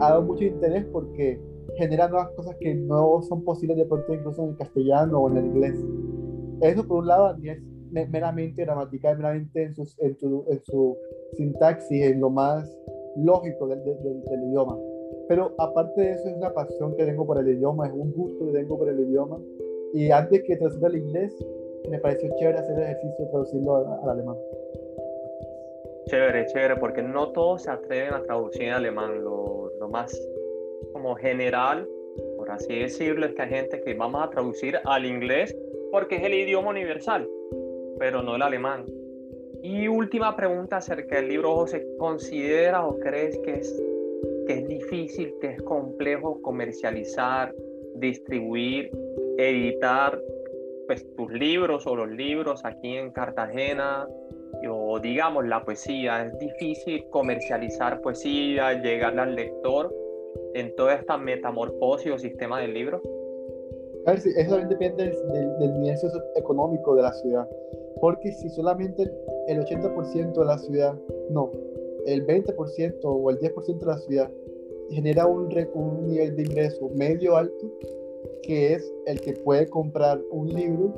ha 0.00 0.10
dado 0.10 0.22
mucho 0.22 0.44
interés 0.44 0.84
porque 0.86 1.40
genera 1.76 2.08
nuevas 2.08 2.30
cosas 2.36 2.56
que 2.60 2.74
no 2.74 3.20
son 3.22 3.42
posibles 3.44 3.76
de 3.76 3.84
pronto 3.84 4.14
incluso 4.14 4.42
en 4.44 4.50
el 4.50 4.56
castellano 4.56 5.20
o 5.20 5.30
en 5.30 5.36
el 5.36 5.46
inglés. 5.46 5.76
Eso 6.62 6.86
por 6.86 6.98
un 6.98 7.08
lado 7.08 7.36
es 7.42 8.08
meramente 8.08 8.64
gramatical, 8.64 9.16
meramente 9.18 9.64
en, 9.64 9.74
su, 9.74 10.96
sintaxis, 11.36 12.02
en 12.02 12.20
lo 12.20 12.30
más 12.30 12.76
lógico 13.16 13.68
del 13.68 14.44
idioma 14.48 14.76
pero 15.28 15.54
aparte 15.58 16.00
de 16.00 16.12
eso, 16.12 16.28
es 16.28 16.36
una 16.36 16.52
pasión 16.52 16.94
que 16.96 17.04
tengo 17.04 17.26
por 17.26 17.38
el 17.38 17.48
idioma, 17.48 17.86
es 17.86 17.92
un 17.92 18.12
gusto 18.12 18.46
que 18.46 18.52
tengo 18.52 18.78
por 18.78 18.88
el 18.88 19.00
idioma. 19.00 19.38
Y 19.92 20.10
antes 20.10 20.42
que 20.42 20.56
traducirlo 20.56 20.88
al 20.88 20.96
inglés, 20.96 21.46
me 21.88 21.98
pareció 21.98 22.30
chévere 22.38 22.58
hacer 22.58 22.76
el 22.76 22.82
ejercicio 22.82 23.24
de 23.24 23.30
traducirlo 23.30 23.76
al, 23.76 24.10
alemán. 24.10 24.36
Chévere, 26.06 26.46
chévere, 26.46 26.76
porque 26.76 27.02
no 27.02 27.32
todos 27.32 27.62
se 27.62 27.70
atreven 27.70 28.14
a 28.14 28.22
traducir 28.22 28.62
en 28.64 28.72
alemán. 28.72 29.22
Lo, 29.22 29.70
lo 29.78 29.88
más 29.88 30.18
como 30.92 31.14
general, 31.14 31.88
por 32.36 32.50
así 32.50 32.78
decirlo, 32.78 33.26
es 33.26 33.34
que 33.34 33.42
hay 33.42 33.48
gente 33.48 33.80
que 33.80 33.94
vamos 33.94 34.22
a 34.22 34.30
traducir 34.30 34.78
al 34.84 35.06
inglés 35.06 35.56
porque 35.90 36.16
es 36.16 36.22
el 36.24 36.34
idioma 36.34 36.70
universal, 36.70 37.28
pero 37.98 38.22
no 38.22 38.36
el 38.36 38.42
alemán. 38.42 38.84
Y 39.62 39.88
última 39.88 40.36
pregunta 40.36 40.76
acerca 40.76 41.16
del 41.16 41.28
libro, 41.28 41.54
José, 41.54 41.86
¿considera 41.98 42.86
o 42.86 42.98
crees 42.98 43.38
que 43.38 43.54
es 43.54 43.82
que 44.46 44.54
es 44.54 44.68
difícil, 44.68 45.34
que 45.40 45.52
es 45.52 45.62
complejo 45.62 46.40
comercializar, 46.42 47.54
distribuir, 47.96 48.90
editar 49.38 50.20
pues, 50.86 51.06
tus 51.16 51.32
libros 51.32 51.86
o 51.86 51.96
los 51.96 52.10
libros 52.10 52.64
aquí 52.64 52.96
en 52.96 53.10
Cartagena, 53.10 54.06
o 54.70 55.00
digamos 55.00 55.46
la 55.46 55.64
poesía. 55.64 56.26
Es 56.26 56.38
difícil 56.38 57.04
comercializar 57.10 58.00
poesía, 58.00 58.80
llegar 58.82 59.18
al 59.18 59.34
lector 59.34 59.94
en 60.54 60.74
toda 60.76 60.94
esta 60.94 61.16
metamorfosis 61.16 62.12
o 62.12 62.18
sistema 62.18 62.60
del 62.60 62.74
libro. 62.74 63.00
A 64.06 64.10
ver, 64.10 64.18
eso 64.18 64.50
también 64.50 64.68
depende 64.68 65.04
del, 65.04 65.58
del, 65.58 65.80
nivel 65.80 65.96
económico 66.36 66.94
de 66.94 67.02
la 67.02 67.12
ciudad. 67.12 67.48
Porque 68.00 68.32
si 68.32 68.50
solamente 68.50 69.10
el 69.48 69.60
80% 69.60 70.34
de 70.34 70.44
la 70.44 70.58
ciudad, 70.58 70.94
no, 71.30 71.50
el 72.06 72.26
20% 72.26 72.98
o 73.02 73.30
el 73.30 73.38
10% 73.38 73.78
de 73.78 73.86
la 73.86 73.98
ciudad 73.98 74.30
genera 74.90 75.26
un, 75.26 75.48
un 75.74 76.06
nivel 76.06 76.36
de 76.36 76.42
ingreso 76.42 76.90
medio 76.90 77.36
alto, 77.36 77.72
que 78.42 78.74
es 78.74 78.92
el 79.06 79.20
que 79.20 79.32
puede 79.32 79.66
comprar 79.68 80.20
un 80.30 80.48
libro, 80.48 80.94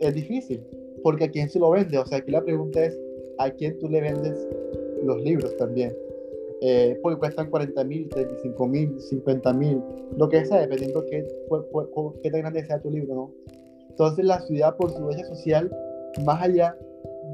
es 0.00 0.14
difícil, 0.14 0.62
porque 1.02 1.24
a 1.24 1.30
quién 1.30 1.48
se 1.48 1.58
lo 1.58 1.70
vende. 1.70 1.98
O 1.98 2.06
sea, 2.06 2.18
aquí 2.18 2.30
la 2.30 2.42
pregunta 2.42 2.84
es, 2.84 2.98
¿a 3.38 3.50
quién 3.50 3.78
tú 3.78 3.88
le 3.88 4.00
vendes 4.00 4.46
los 5.02 5.22
libros 5.22 5.56
también? 5.56 5.94
Eh, 6.60 6.98
porque 7.02 7.18
cuestan 7.18 7.50
40 7.50 7.84
mil, 7.84 8.08
35 8.08 8.66
mil, 8.66 8.98
50 8.98 9.52
mil, 9.52 9.82
lo 10.16 10.28
que 10.28 10.44
sea, 10.46 10.60
dependiendo 10.60 11.04
qué, 11.04 11.26
qué 12.22 12.30
tan 12.30 12.40
grande 12.40 12.64
sea 12.64 12.80
tu 12.80 12.90
libro, 12.90 13.14
¿no? 13.14 13.32
Entonces 13.90 14.24
la 14.24 14.40
ciudad 14.40 14.76
por 14.76 14.90
su 14.90 15.04
brecha 15.04 15.26
social, 15.26 15.70
más 16.24 16.42
allá 16.42 16.76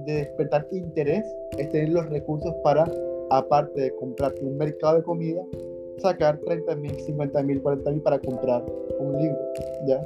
de 0.05 0.12
despertar 0.14 0.66
interés 0.70 1.24
es 1.59 1.68
tener 1.70 1.90
los 1.90 2.09
recursos 2.09 2.55
para, 2.62 2.90
aparte 3.31 3.81
de 3.81 3.94
comprarte 3.96 4.44
un 4.44 4.57
mercado 4.57 4.96
de 4.96 5.03
comida, 5.03 5.42
sacar 5.98 6.38
30 6.38 6.76
mil, 6.76 6.98
50 6.98 7.42
mil, 7.42 7.62
40 7.62 7.90
mil 7.90 8.00
para 8.00 8.18
comprar 8.18 8.64
un 8.98 9.18
libro, 9.18 9.38
¿ya? 9.87 10.03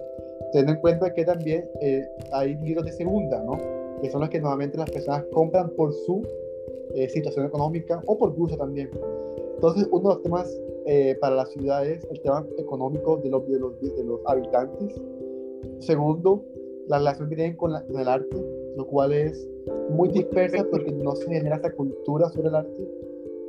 Teniendo 0.53 0.73
en 0.73 0.81
cuenta 0.81 1.13
que 1.13 1.25
también 1.25 1.69
eh, 1.81 2.07
hay 2.33 2.57
libros 2.57 2.85
de 2.85 2.93
segunda, 2.93 3.43
¿no? 3.43 3.59
Que 4.01 4.11
son 4.11 4.21
los 4.21 4.31
que 4.31 4.41
normalmente 4.41 4.77
las 4.77 4.91
personas 4.91 5.25
compran 5.33 5.71
por 5.71 5.93
su 5.93 6.23
eh, 6.95 7.09
situación 7.09 7.47
económica 7.47 8.03
o 8.07 8.19
por 8.19 8.35
gusto 8.35 8.57
también. 8.57 8.91
Entonces, 9.55 9.89
uno 9.91 10.11
de 10.11 10.15
los 10.17 10.23
temas 10.23 10.61
eh, 10.87 11.17
para 11.21 11.37
la 11.37 11.47
ciudad 11.47 11.87
es 11.87 12.05
el 12.11 12.21
tema 12.21 12.47
económico 12.59 13.17
de 13.17 13.31
los, 13.31 13.49
de 13.49 13.59
los, 13.59 13.81
de 13.81 14.05
los 14.05 14.21
habitantes. 14.27 15.01
Segundo, 15.79 16.45
la 16.89 16.99
relación 16.99 17.29
que 17.29 17.37
tienen 17.37 17.57
con, 17.57 17.73
el 17.75 18.09
arte, 18.09 18.37
lo 18.77 18.87
cual 18.87 19.13
es 19.13 19.49
muy 19.91 20.09
dispersa 20.09 20.65
porque 20.71 20.93
no 20.93 21.15
se 21.15 21.31
genera 21.33 21.57
esa 21.57 21.73
cultura 21.73 22.29
sobre 22.31 22.49
el 22.49 22.55
arte. 22.55 22.89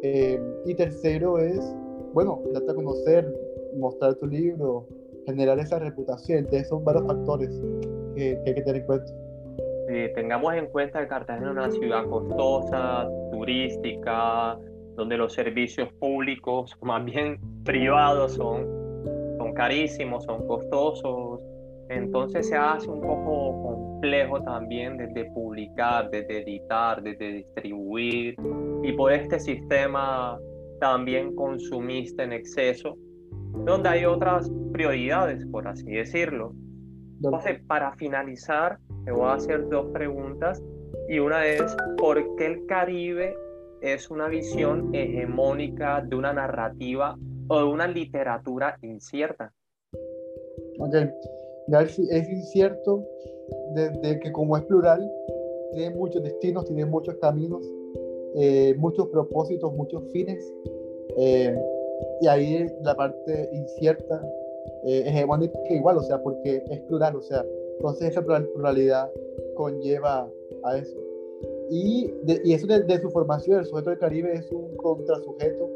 Eh, 0.04 0.40
y 0.66 0.76
tercero 0.76 1.40
es, 1.40 1.76
bueno, 2.14 2.42
darte 2.54 2.72
a 2.72 2.76
conocer, 2.76 3.34
mostrar 3.78 4.16
tu 4.16 4.28
libro, 4.28 4.88
generar 5.26 5.60
esa 5.60 5.80
reputación. 5.80 6.40
Entonces 6.40 6.68
son 6.68 6.84
varios 6.84 7.06
factores 7.08 7.50
que, 8.16 8.40
que 8.44 8.50
hay 8.50 8.56
que 8.56 8.62
tener 8.62 8.82
en 8.82 8.86
cuenta. 8.86 9.14
Sí, 9.88 9.94
tengamos 10.16 10.54
en 10.56 10.68
cuenta 10.68 11.00
que 11.02 11.08
Cartagena 11.08 11.52
es 11.52 11.58
una 11.58 11.72
ciudad 11.72 12.06
costosa, 12.10 13.08
turística, 13.32 14.58
donde 14.96 15.18
los 15.18 15.34
servicios 15.34 15.92
públicos, 16.00 16.76
más 16.82 17.04
bien 17.06 17.40
privados, 17.64 18.34
son, 18.34 18.68
son 19.38 19.54
carísimos, 19.54 20.24
son 20.24 20.46
costosos. 20.48 21.42
Entonces 21.90 22.48
se 22.48 22.56
hace 22.56 22.90
un 22.90 23.02
poco 23.02 23.75
complejo 24.06 24.40
también 24.44 24.98
desde 24.98 25.32
publicar, 25.32 26.12
desde 26.12 26.44
editar, 26.44 27.02
desde 27.02 27.32
distribuir 27.32 28.36
y 28.84 28.92
por 28.94 29.12
este 29.12 29.40
sistema 29.40 30.40
también 30.80 31.36
consumista 31.36 32.24
en 32.24 32.34
exceso, 32.34 32.96
donde 33.66 33.90
hay 33.90 34.06
otras 34.06 34.52
prioridades, 34.72 35.44
por 35.48 35.68
así 35.68 35.86
decirlo. 35.86 36.54
Entonces, 37.16 37.62
para 37.66 37.94
finalizar, 37.96 38.78
te 39.06 39.12
voy 39.12 39.26
a 39.28 39.34
hacer 39.34 39.68
dos 39.70 39.88
preguntas 39.92 40.62
y 41.10 41.18
una 41.18 41.44
es, 41.48 41.76
¿por 41.98 42.36
qué 42.36 42.46
el 42.46 42.66
Caribe 42.68 43.36
es 43.82 44.12
una 44.12 44.28
visión 44.28 44.94
hegemónica 44.94 46.02
de 46.02 46.16
una 46.16 46.32
narrativa 46.32 47.18
o 47.48 47.58
de 47.58 47.64
una 47.66 47.88
literatura 47.88 48.78
incierta. 48.82 49.52
Ok, 50.80 50.94
es 50.94 52.30
incierto 52.30 53.04
desde 53.74 54.20
que 54.20 54.32
como 54.32 54.58
es 54.58 54.64
plural, 54.64 55.12
tiene 55.72 55.96
muchos 55.96 56.24
destinos, 56.24 56.66
tiene 56.66 56.86
muchos 56.86 57.16
caminos, 57.16 57.62
eh, 58.36 58.76
muchos 58.78 59.08
propósitos, 59.10 59.74
muchos 59.74 60.04
fines. 60.12 60.54
Eh, 61.18 61.58
y 62.22 62.28
ahí 62.28 62.68
la 62.82 62.96
parte 62.96 63.50
incierta, 63.54 64.22
eh, 64.86 65.04
hegemónica 65.08 65.60
igual, 65.70 65.98
o 65.98 66.04
sea, 66.04 66.22
porque 66.22 66.64
es 66.70 66.80
plural, 66.82 67.16
o 67.16 67.22
sea, 67.22 67.46
entonces 67.78 68.12
esa 68.12 68.24
pluralidad 68.24 69.10
conlleva 69.56 70.30
a 70.64 70.78
eso. 70.78 70.98
Y, 71.70 72.14
y 72.44 72.54
eso 72.54 72.68
de, 72.68 73.00
su 73.00 73.10
formación, 73.10 73.60
el 73.60 73.66
sujeto 73.66 73.90
del 73.90 74.00
Caribe 74.00 74.34
es 74.34 74.52
un 74.52 74.76
contrasujeto, 74.78 75.70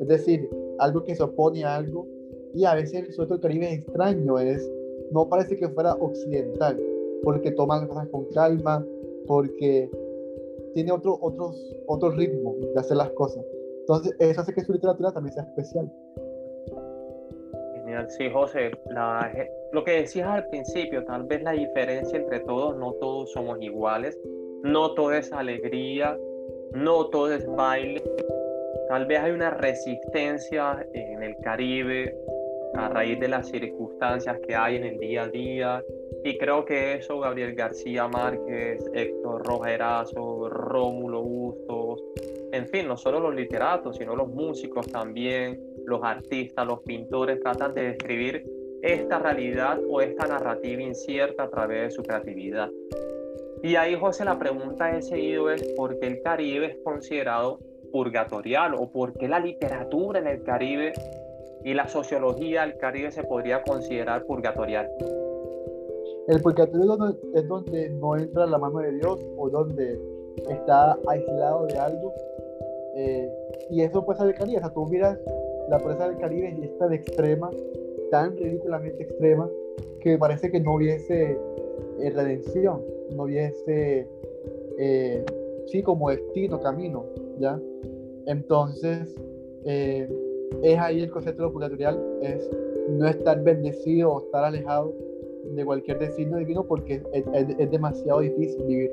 es 0.00 0.08
decir, 0.08 0.48
algo 0.78 1.04
que 1.04 1.14
se 1.14 1.22
opone 1.22 1.64
a 1.64 1.76
algo. 1.76 2.06
Y 2.52 2.64
a 2.64 2.74
veces 2.74 3.06
el 3.06 3.12
sujeto 3.12 3.34
del 3.34 3.42
Caribe 3.42 3.72
es 3.72 3.78
extraño, 3.78 4.38
es, 4.38 4.70
no 5.12 5.28
parece 5.28 5.56
que 5.56 5.68
fuera 5.68 5.94
occidental, 5.94 6.78
porque 7.22 7.52
toma 7.52 7.78
las 7.78 7.88
cosas 7.88 8.08
con 8.08 8.24
calma, 8.26 8.84
porque 9.26 9.90
tiene 10.74 10.92
otro, 10.92 11.18
otros, 11.20 11.76
otro 11.86 12.10
ritmo 12.10 12.56
de 12.74 12.80
hacer 12.80 12.96
las 12.96 13.10
cosas. 13.10 13.44
Entonces, 13.80 14.14
eso 14.18 14.40
hace 14.40 14.54
que 14.54 14.62
su 14.62 14.72
literatura 14.72 15.12
también 15.12 15.34
sea 15.34 15.42
especial. 15.44 15.90
Genial, 17.74 18.08
sí, 18.10 18.30
José. 18.30 18.70
lo 19.72 19.84
que 19.84 19.92
decías 19.92 20.28
al 20.28 20.46
principio, 20.48 21.04
tal 21.04 21.24
vez 21.24 21.42
la 21.42 21.52
diferencia 21.52 22.18
entre 22.18 22.40
todos, 22.40 22.76
no 22.76 22.92
todos 22.94 23.32
somos 23.32 23.60
iguales, 23.60 24.18
no 24.62 24.94
todo 24.94 25.12
es 25.12 25.32
alegría, 25.32 26.16
no 26.72 27.06
todo 27.06 27.32
es 27.32 27.46
baile. 27.46 28.02
Tal 28.88 29.06
vez 29.06 29.20
hay 29.20 29.32
una 29.32 29.50
resistencia 29.50 30.86
en 30.92 31.22
el 31.22 31.36
Caribe 31.38 32.16
a 32.74 32.88
raíz 32.88 33.18
de 33.20 33.28
las 33.28 33.48
circunstancias 33.48 34.38
que 34.46 34.54
hay 34.54 34.76
en 34.76 34.84
el 34.84 34.98
día 34.98 35.24
a 35.24 35.28
día. 35.28 35.84
Y 36.24 36.36
creo 36.36 36.64
que 36.64 36.94
eso 36.94 37.18
Gabriel 37.20 37.54
García 37.54 38.06
Márquez, 38.08 38.84
Héctor 38.92 39.46
Rogerazo, 39.46 40.48
Rómulo 40.50 41.22
Bustos, 41.22 42.02
en 42.52 42.66
fin, 42.66 42.88
no 42.88 42.96
solo 42.96 43.20
los 43.20 43.34
literatos, 43.34 43.96
sino 43.96 44.16
los 44.16 44.28
músicos 44.28 44.86
también, 44.88 45.60
los 45.86 46.02
artistas, 46.02 46.66
los 46.66 46.80
pintores, 46.80 47.40
tratan 47.40 47.74
de 47.74 47.82
describir 47.92 48.44
esta 48.82 49.18
realidad 49.18 49.78
o 49.88 50.00
esta 50.00 50.26
narrativa 50.26 50.82
incierta 50.82 51.44
a 51.44 51.50
través 51.50 51.82
de 51.82 51.90
su 51.92 52.02
creatividad. 52.02 52.68
Y 53.62 53.76
ahí, 53.76 53.94
José, 53.94 54.24
la 54.24 54.38
pregunta 54.38 54.96
he 54.96 55.02
seguido 55.02 55.50
es 55.50 55.62
por 55.76 55.98
qué 56.00 56.06
el 56.06 56.22
Caribe 56.22 56.66
es 56.66 56.78
considerado 56.82 57.60
purgatorial 57.92 58.74
o 58.74 58.90
por 58.90 59.12
qué 59.16 59.28
la 59.28 59.38
literatura 59.38 60.18
en 60.18 60.26
el 60.26 60.42
Caribe 60.42 60.92
y 61.64 61.74
la 61.74 61.88
sociología 61.88 62.62
del 62.62 62.76
Caribe 62.76 63.10
se 63.10 63.22
podría 63.24 63.62
considerar 63.62 64.24
purgatorial. 64.24 64.90
El 66.28 66.40
purgatorio 66.42 67.16
es 67.34 67.48
donde 67.48 67.90
no 67.90 68.16
entra 68.16 68.46
la 68.46 68.58
mano 68.58 68.78
de 68.78 68.92
Dios 68.92 69.20
o 69.36 69.48
donde 69.50 70.00
está 70.48 70.98
aislado 71.08 71.66
de 71.66 71.78
algo. 71.78 72.14
Eh, 72.96 73.30
y 73.70 73.82
eso 73.82 74.04
puede 74.04 74.18
ser 74.18 74.28
el 74.28 74.34
Caribe. 74.34 74.58
O 74.58 74.60
sea, 74.60 74.70
tú 74.70 74.86
miras 74.86 75.18
la 75.68 75.78
presa 75.78 76.08
del 76.08 76.18
Caribe 76.18 76.56
y 76.60 76.64
está 76.64 76.88
de 76.88 76.96
extrema, 76.96 77.50
tan 78.10 78.36
ridículamente 78.36 79.02
extrema, 79.02 79.48
que 80.00 80.18
parece 80.18 80.50
que 80.50 80.60
no 80.60 80.74
hubiese 80.74 81.38
eh, 82.00 82.10
redención 82.10 82.80
no 83.14 83.24
hubiese, 83.24 84.08
eh, 84.78 85.24
sí, 85.66 85.82
como 85.82 86.10
destino, 86.10 86.60
camino, 86.60 87.04
¿ya? 87.38 87.60
Entonces, 88.26 89.14
eh, 89.64 90.08
es 90.62 90.78
ahí 90.78 91.02
el 91.02 91.10
concepto 91.10 91.42
de 91.42 91.48
lo 91.48 91.52
purgatorial, 91.52 92.00
es 92.22 92.50
no 92.88 93.06
estar 93.06 93.42
bendecido 93.42 94.12
o 94.12 94.20
estar 94.24 94.44
alejado 94.44 94.94
de 95.54 95.64
cualquier 95.64 95.98
destino 95.98 96.38
divino 96.38 96.64
porque 96.64 97.02
es, 97.12 97.24
es, 97.32 97.70
demasiado 97.70 98.20
difícil 98.20 98.62
vivir. 98.66 98.90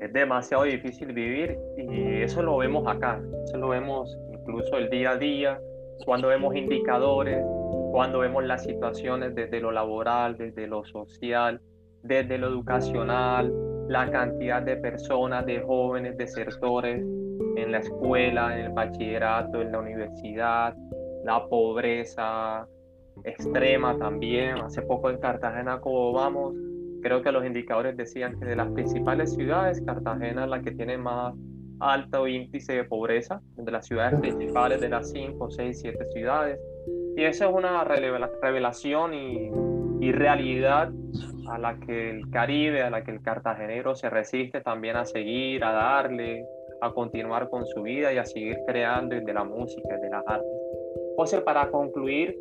Es 0.00 0.12
demasiado 0.12 0.64
difícil 0.64 1.12
vivir 1.12 1.58
y 1.76 2.22
eso 2.22 2.42
lo 2.42 2.56
vemos 2.56 2.86
acá, 2.86 3.22
eso 3.44 3.58
lo 3.58 3.68
vemos 3.68 4.18
incluso 4.32 4.76
el 4.76 4.90
día 4.90 5.12
a 5.12 5.16
día, 5.16 5.60
cuando 6.04 6.28
vemos 6.28 6.56
indicadores, 6.56 7.44
cuando 7.92 8.20
vemos 8.20 8.44
las 8.44 8.64
situaciones 8.64 9.34
desde 9.34 9.60
lo 9.60 9.70
laboral, 9.70 10.36
desde 10.36 10.66
lo 10.66 10.84
social, 10.84 11.60
desde 12.02 12.38
lo 12.38 12.48
educacional, 12.48 13.52
la 13.92 14.10
cantidad 14.10 14.62
de 14.62 14.76
personas, 14.78 15.44
de 15.44 15.60
jóvenes 15.60 16.16
desertores 16.16 17.04
en 17.56 17.72
la 17.72 17.78
escuela, 17.78 18.58
en 18.58 18.66
el 18.66 18.72
bachillerato, 18.72 19.60
en 19.60 19.70
la 19.70 19.80
universidad, 19.80 20.74
la 21.24 21.46
pobreza 21.46 22.66
extrema 23.22 23.98
también. 23.98 24.56
Hace 24.62 24.80
poco 24.80 25.10
en 25.10 25.18
Cartagena, 25.18 25.78
como 25.78 26.10
vamos, 26.12 26.54
creo 27.02 27.22
que 27.22 27.30
los 27.30 27.44
indicadores 27.44 27.94
decían 27.94 28.40
que 28.40 28.46
de 28.46 28.56
las 28.56 28.70
principales 28.70 29.34
ciudades, 29.34 29.82
Cartagena 29.84 30.44
es 30.44 30.50
la 30.50 30.62
que 30.62 30.70
tiene 30.70 30.96
más 30.96 31.34
alto 31.78 32.26
índice 32.26 32.72
de 32.72 32.84
pobreza, 32.84 33.42
de 33.56 33.70
las 33.70 33.86
ciudades 33.86 34.18
principales 34.20 34.80
de 34.80 34.88
las 34.88 35.10
5, 35.10 35.50
6, 35.50 35.80
7 35.80 36.06
ciudades. 36.14 36.58
Y 37.14 37.24
eso 37.24 37.46
es 37.46 37.54
una 37.54 37.84
revelación 37.84 39.12
y, 39.12 39.50
y 40.00 40.12
realidad 40.12 40.90
a 41.52 41.58
la 41.58 41.78
que 41.78 42.10
el 42.10 42.30
Caribe, 42.30 42.82
a 42.82 42.88
la 42.88 43.04
que 43.04 43.10
el 43.10 43.22
cartagenero 43.22 43.94
se 43.94 44.08
resiste 44.08 44.62
también 44.62 44.96
a 44.96 45.04
seguir, 45.04 45.62
a 45.64 45.72
darle, 45.72 46.46
a 46.80 46.92
continuar 46.92 47.50
con 47.50 47.66
su 47.66 47.82
vida 47.82 48.12
y 48.12 48.16
a 48.16 48.24
seguir 48.24 48.58
creando 48.66 49.14
desde 49.14 49.34
la 49.34 49.44
música, 49.44 49.94
desde 49.94 50.08
las 50.08 50.26
artes. 50.26 50.50
José, 51.16 51.42
para 51.42 51.70
concluir, 51.70 52.38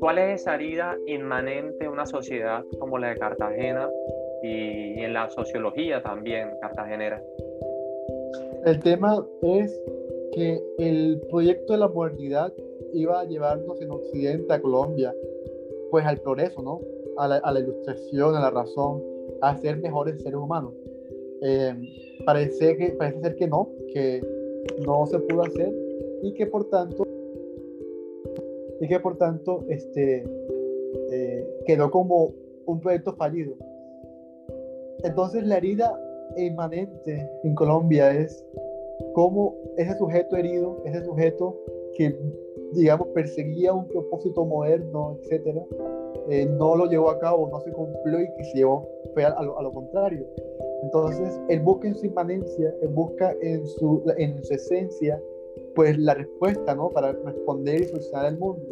¿cuál 0.00 0.18
es 0.18 0.40
esa 0.40 0.56
herida 0.56 0.96
inmanente 1.06 1.84
en 1.84 1.92
una 1.92 2.04
sociedad 2.04 2.64
como 2.80 2.98
la 2.98 3.10
de 3.10 3.16
Cartagena 3.16 3.88
y 4.42 5.00
en 5.04 5.12
la 5.12 5.30
sociología 5.30 6.02
también 6.02 6.50
cartagenera? 6.60 7.22
El 8.66 8.80
tema 8.80 9.24
es 9.42 9.82
que 10.32 10.60
el 10.78 11.22
proyecto 11.30 11.74
de 11.74 11.78
la 11.78 11.88
modernidad 11.88 12.52
iba 12.92 13.20
a 13.20 13.24
llevarnos 13.24 13.80
en 13.80 13.90
Occidente, 13.92 14.52
a 14.52 14.60
Colombia, 14.60 15.14
pues 15.90 16.04
al 16.06 16.20
progreso, 16.20 16.62
¿no? 16.62 16.80
a 17.18 17.52
la, 17.52 17.60
ilustración, 17.60 18.34
a 18.34 18.40
la 18.40 18.50
razón, 18.50 19.02
a 19.40 19.56
ser 19.56 19.78
mejores 19.78 20.22
seres 20.22 20.38
humanos. 20.38 20.72
Eh, 21.42 21.74
parece, 22.24 22.76
que, 22.76 22.90
parece 22.90 23.20
ser 23.20 23.36
que 23.36 23.46
no, 23.46 23.68
que 23.92 24.22
no 24.86 25.06
se 25.06 25.18
pudo 25.18 25.42
hacer 25.42 25.74
y 26.22 26.32
que 26.34 26.46
por 26.46 26.68
tanto, 26.68 27.04
y 28.80 28.88
que 28.88 29.00
por 29.00 29.16
tanto 29.18 29.64
este, 29.68 30.24
eh, 31.10 31.62
quedó 31.66 31.90
como 31.90 32.32
un 32.66 32.80
proyecto 32.80 33.14
fallido. 33.14 33.54
Entonces 35.02 35.44
la 35.46 35.56
herida 35.56 35.98
inmanente 36.36 37.30
en 37.42 37.54
Colombia 37.54 38.12
es 38.12 38.44
cómo 39.14 39.56
ese 39.76 39.96
sujeto 39.96 40.36
herido, 40.36 40.82
ese 40.84 41.04
sujeto 41.04 41.56
que, 41.98 42.16
digamos, 42.72 43.08
perseguía 43.08 43.74
un 43.74 43.88
propósito 43.88 44.44
moderno, 44.44 45.18
etcétera, 45.20 45.62
eh, 46.30 46.46
no 46.46 46.76
lo 46.76 46.86
llevó 46.86 47.10
a 47.10 47.18
cabo, 47.18 47.48
no 47.50 47.60
se 47.60 47.72
cumplió 47.72 48.20
y 48.20 48.32
que 48.36 48.44
se 48.44 48.58
llevó 48.58 48.88
fue 49.14 49.24
a, 49.24 49.42
lo, 49.42 49.58
a 49.58 49.62
lo, 49.62 49.72
contrario. 49.72 50.24
Entonces, 50.82 51.40
él 51.48 51.60
busca 51.60 51.88
en 51.88 51.96
su 51.96 52.06
inmanencia, 52.06 52.72
él 52.80 52.88
busca 52.88 53.34
en 53.42 53.66
su, 53.66 54.02
en 54.16 54.42
su 54.44 54.54
esencia 54.54 55.20
pues 55.74 55.98
la 55.98 56.14
respuesta, 56.14 56.74
¿no? 56.74 56.88
Para 56.90 57.12
responder 57.12 57.80
y 57.80 57.84
solucionar 57.86 58.26
el 58.26 58.38
mundo. 58.38 58.62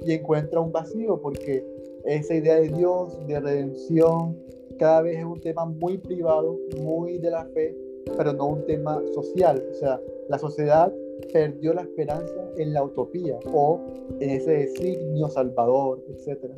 Y 0.00 0.12
encuentra 0.12 0.60
un 0.60 0.72
vacío 0.72 1.18
porque 1.20 1.64
esa 2.04 2.34
idea 2.34 2.56
de 2.56 2.68
Dios, 2.68 3.18
de 3.26 3.40
redención, 3.40 4.36
cada 4.78 5.02
vez 5.02 5.18
es 5.18 5.24
un 5.24 5.40
tema 5.40 5.64
muy 5.64 5.96
privado, 5.98 6.58
muy 6.82 7.18
de 7.18 7.30
la 7.30 7.46
fe, 7.46 7.74
pero 8.16 8.32
no 8.34 8.48
un 8.48 8.66
tema 8.66 9.02
social. 9.14 9.64
O 9.70 9.74
sea, 9.74 10.00
la 10.28 10.38
sociedad 10.38 10.92
perdió 11.32 11.72
la 11.72 11.82
esperanza 11.82 12.34
en 12.56 12.72
la 12.72 12.82
utopía 12.82 13.38
o 13.52 13.80
en 14.20 14.30
ese 14.30 14.50
designio 14.50 15.28
salvador, 15.28 16.02
etc. 16.08 16.52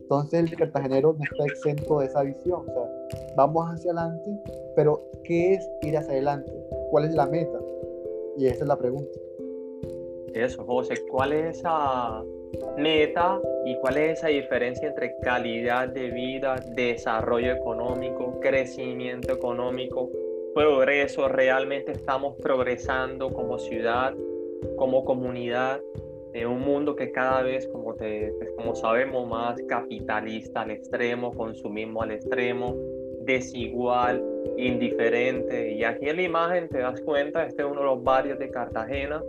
Entonces 0.00 0.50
el 0.50 0.56
cartagenero 0.56 1.14
no 1.14 1.24
está 1.24 1.44
exento 1.44 2.00
de 2.00 2.06
esa 2.06 2.22
visión. 2.22 2.68
O 2.68 2.72
sea, 2.72 3.18
vamos 3.36 3.66
hacia 3.66 3.92
adelante, 3.92 4.30
pero 4.76 5.02
¿qué 5.24 5.54
es 5.54 5.70
ir 5.82 5.96
hacia 5.96 6.12
adelante? 6.12 6.52
¿Cuál 6.90 7.06
es 7.06 7.14
la 7.14 7.26
meta? 7.26 7.58
Y 8.36 8.46
esa 8.46 8.64
es 8.64 8.68
la 8.68 8.76
pregunta. 8.76 9.18
Eso, 10.34 10.64
José, 10.64 10.94
¿cuál 11.10 11.32
es 11.32 11.58
esa 11.58 12.22
meta 12.78 13.40
y 13.64 13.76
cuál 13.76 13.98
es 13.98 14.18
esa 14.18 14.28
diferencia 14.28 14.88
entre 14.88 15.16
calidad 15.20 15.88
de 15.88 16.10
vida, 16.10 16.56
desarrollo 16.74 17.52
económico, 17.52 18.38
crecimiento 18.40 19.32
económico, 19.32 20.10
progreso? 20.54 21.28
¿Realmente 21.28 21.92
estamos 21.92 22.36
progresando 22.40 23.32
como 23.32 23.58
ciudad, 23.58 24.14
como 24.76 25.04
comunidad? 25.04 25.80
en 26.34 26.48
un 26.48 26.60
mundo 26.60 26.96
que 26.96 27.12
cada 27.12 27.42
vez, 27.42 27.66
como, 27.68 27.94
te, 27.94 28.32
pues, 28.38 28.50
como 28.56 28.74
sabemos, 28.74 29.28
más 29.28 29.60
capitalista 29.68 30.62
al 30.62 30.70
extremo, 30.70 31.32
consumismo 31.32 32.02
al 32.02 32.12
extremo, 32.12 32.74
desigual, 33.20 34.24
indiferente. 34.56 35.72
Y 35.72 35.84
aquí 35.84 36.08
en 36.08 36.16
la 36.16 36.22
imagen 36.22 36.68
te 36.68 36.78
das 36.78 37.00
cuenta, 37.02 37.44
este 37.46 37.62
es 37.62 37.68
uno 37.68 37.80
de 37.80 37.86
los 37.86 38.02
barrios 38.02 38.38
de 38.38 38.50
Cartagena, 38.50 39.22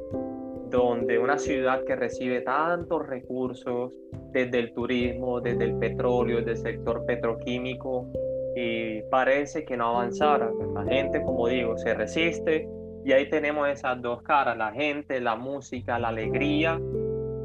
donde 0.69 1.19
una 1.19 1.38
ciudad 1.38 1.83
que 1.83 1.95
recibe 1.95 2.41
tantos 2.41 3.05
recursos 3.05 3.91
desde 4.31 4.59
el 4.59 4.73
turismo, 4.73 5.41
desde 5.41 5.65
el 5.65 5.77
petróleo, 5.77 6.38
desde 6.38 6.51
el 6.51 6.57
sector 6.57 7.05
petroquímico, 7.05 8.07
y 8.56 9.02
parece 9.04 9.66
que 9.66 9.78
no 9.78 9.88
avanzara. 9.88 10.50
La 10.74 10.84
gente, 10.84 11.22
como 11.24 11.48
digo, 11.48 11.78
se 11.78 11.94
resiste 11.94 12.68
y 13.06 13.12
ahí 13.12 13.30
tenemos 13.30 13.68
esas 13.68 14.02
dos 14.02 14.22
caras, 14.22 14.58
la 14.58 14.72
gente, 14.72 15.20
la 15.20 15.36
música, 15.36 16.00
la 16.00 16.10
alegría, 16.10 16.80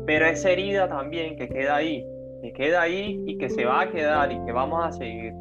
pero 0.06 0.26
esa 0.26 0.50
herida 0.50 0.88
también 0.88 1.36
que 1.36 1.48
queda 1.48 1.76
ahí, 1.76 2.04
que 2.42 2.52
queda 2.52 2.82
ahí 2.82 3.22
y 3.26 3.38
que 3.38 3.50
se 3.50 3.64
va 3.64 3.82
a 3.82 3.90
quedar 3.90 4.30
y 4.32 4.42
que 4.44 4.52
vamos 4.52 4.84
a 4.84 4.92
seguir. 4.92 5.32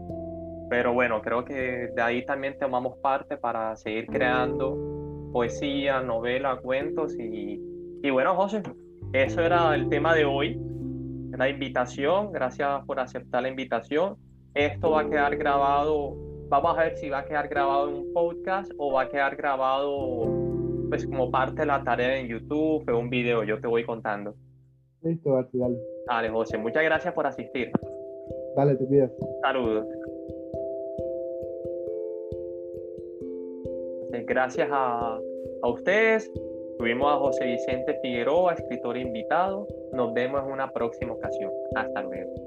Pero 0.70 0.94
bueno, 0.94 1.22
creo 1.22 1.46
que 1.46 1.90
de 1.96 2.02
ahí 2.02 2.26
también 2.26 2.58
tomamos 2.60 2.98
parte 2.98 3.38
para 3.38 3.76
seguir 3.76 4.08
creando 4.08 5.30
poesía, 5.32 6.02
novela, 6.02 6.58
cuentos 6.58 7.16
y, 7.18 7.62
y 8.02 8.10
bueno, 8.10 8.36
José, 8.36 8.64
eso 9.14 9.42
era 9.42 9.74
el 9.76 9.88
tema 9.88 10.14
de 10.16 10.26
hoy, 10.26 10.60
la 11.38 11.48
invitación, 11.48 12.32
gracias 12.32 12.84
por 12.86 13.00
aceptar 13.00 13.44
la 13.44 13.50
invitación. 13.50 14.18
Esto 14.58 14.90
va 14.90 15.02
a 15.02 15.08
quedar 15.08 15.38
grabado, 15.38 16.16
vamos 16.50 16.76
a 16.76 16.86
ver 16.86 16.98
si 16.98 17.10
va 17.10 17.20
a 17.20 17.26
quedar 17.26 17.48
grabado 17.48 17.90
en 17.90 17.96
un 17.96 18.12
podcast 18.12 18.72
o 18.80 18.92
va 18.92 19.04
a 19.04 19.08
quedar 19.08 19.36
grabado 19.36 20.34
pues 20.90 21.06
como 21.06 21.30
parte 21.30 21.62
de 21.62 21.68
la 21.68 21.84
tarea 21.84 22.18
en 22.18 22.28
YouTube 22.28 22.84
o 22.90 22.98
un 22.98 23.08
video, 23.08 23.44
yo 23.44 23.62
te 23.62 23.68
voy 23.68 23.86
contando. 23.86 24.34
Listo, 25.04 25.30
dale. 25.54 25.78
Dale, 26.08 26.30
José, 26.30 26.58
muchas 26.58 26.84
gracias 26.84 27.14
por 27.14 27.28
asistir. 27.28 27.72
Dale, 28.56 28.76
te 28.78 28.86
pido. 28.86 29.12
Saludos. 29.44 29.86
gracias 34.26 34.68
a, 34.72 35.20
a 35.62 35.70
ustedes. 35.70 36.32
Tuvimos 36.80 37.14
a 37.14 37.18
José 37.18 37.46
Vicente 37.46 38.00
Figueroa, 38.02 38.54
escritor 38.54 38.98
invitado. 38.98 39.68
Nos 39.94 40.16
vemos 40.16 40.44
en 40.44 40.52
una 40.52 40.74
próxima 40.74 41.14
ocasión. 41.14 41.52
Hasta 41.76 42.02
luego. 42.02 42.47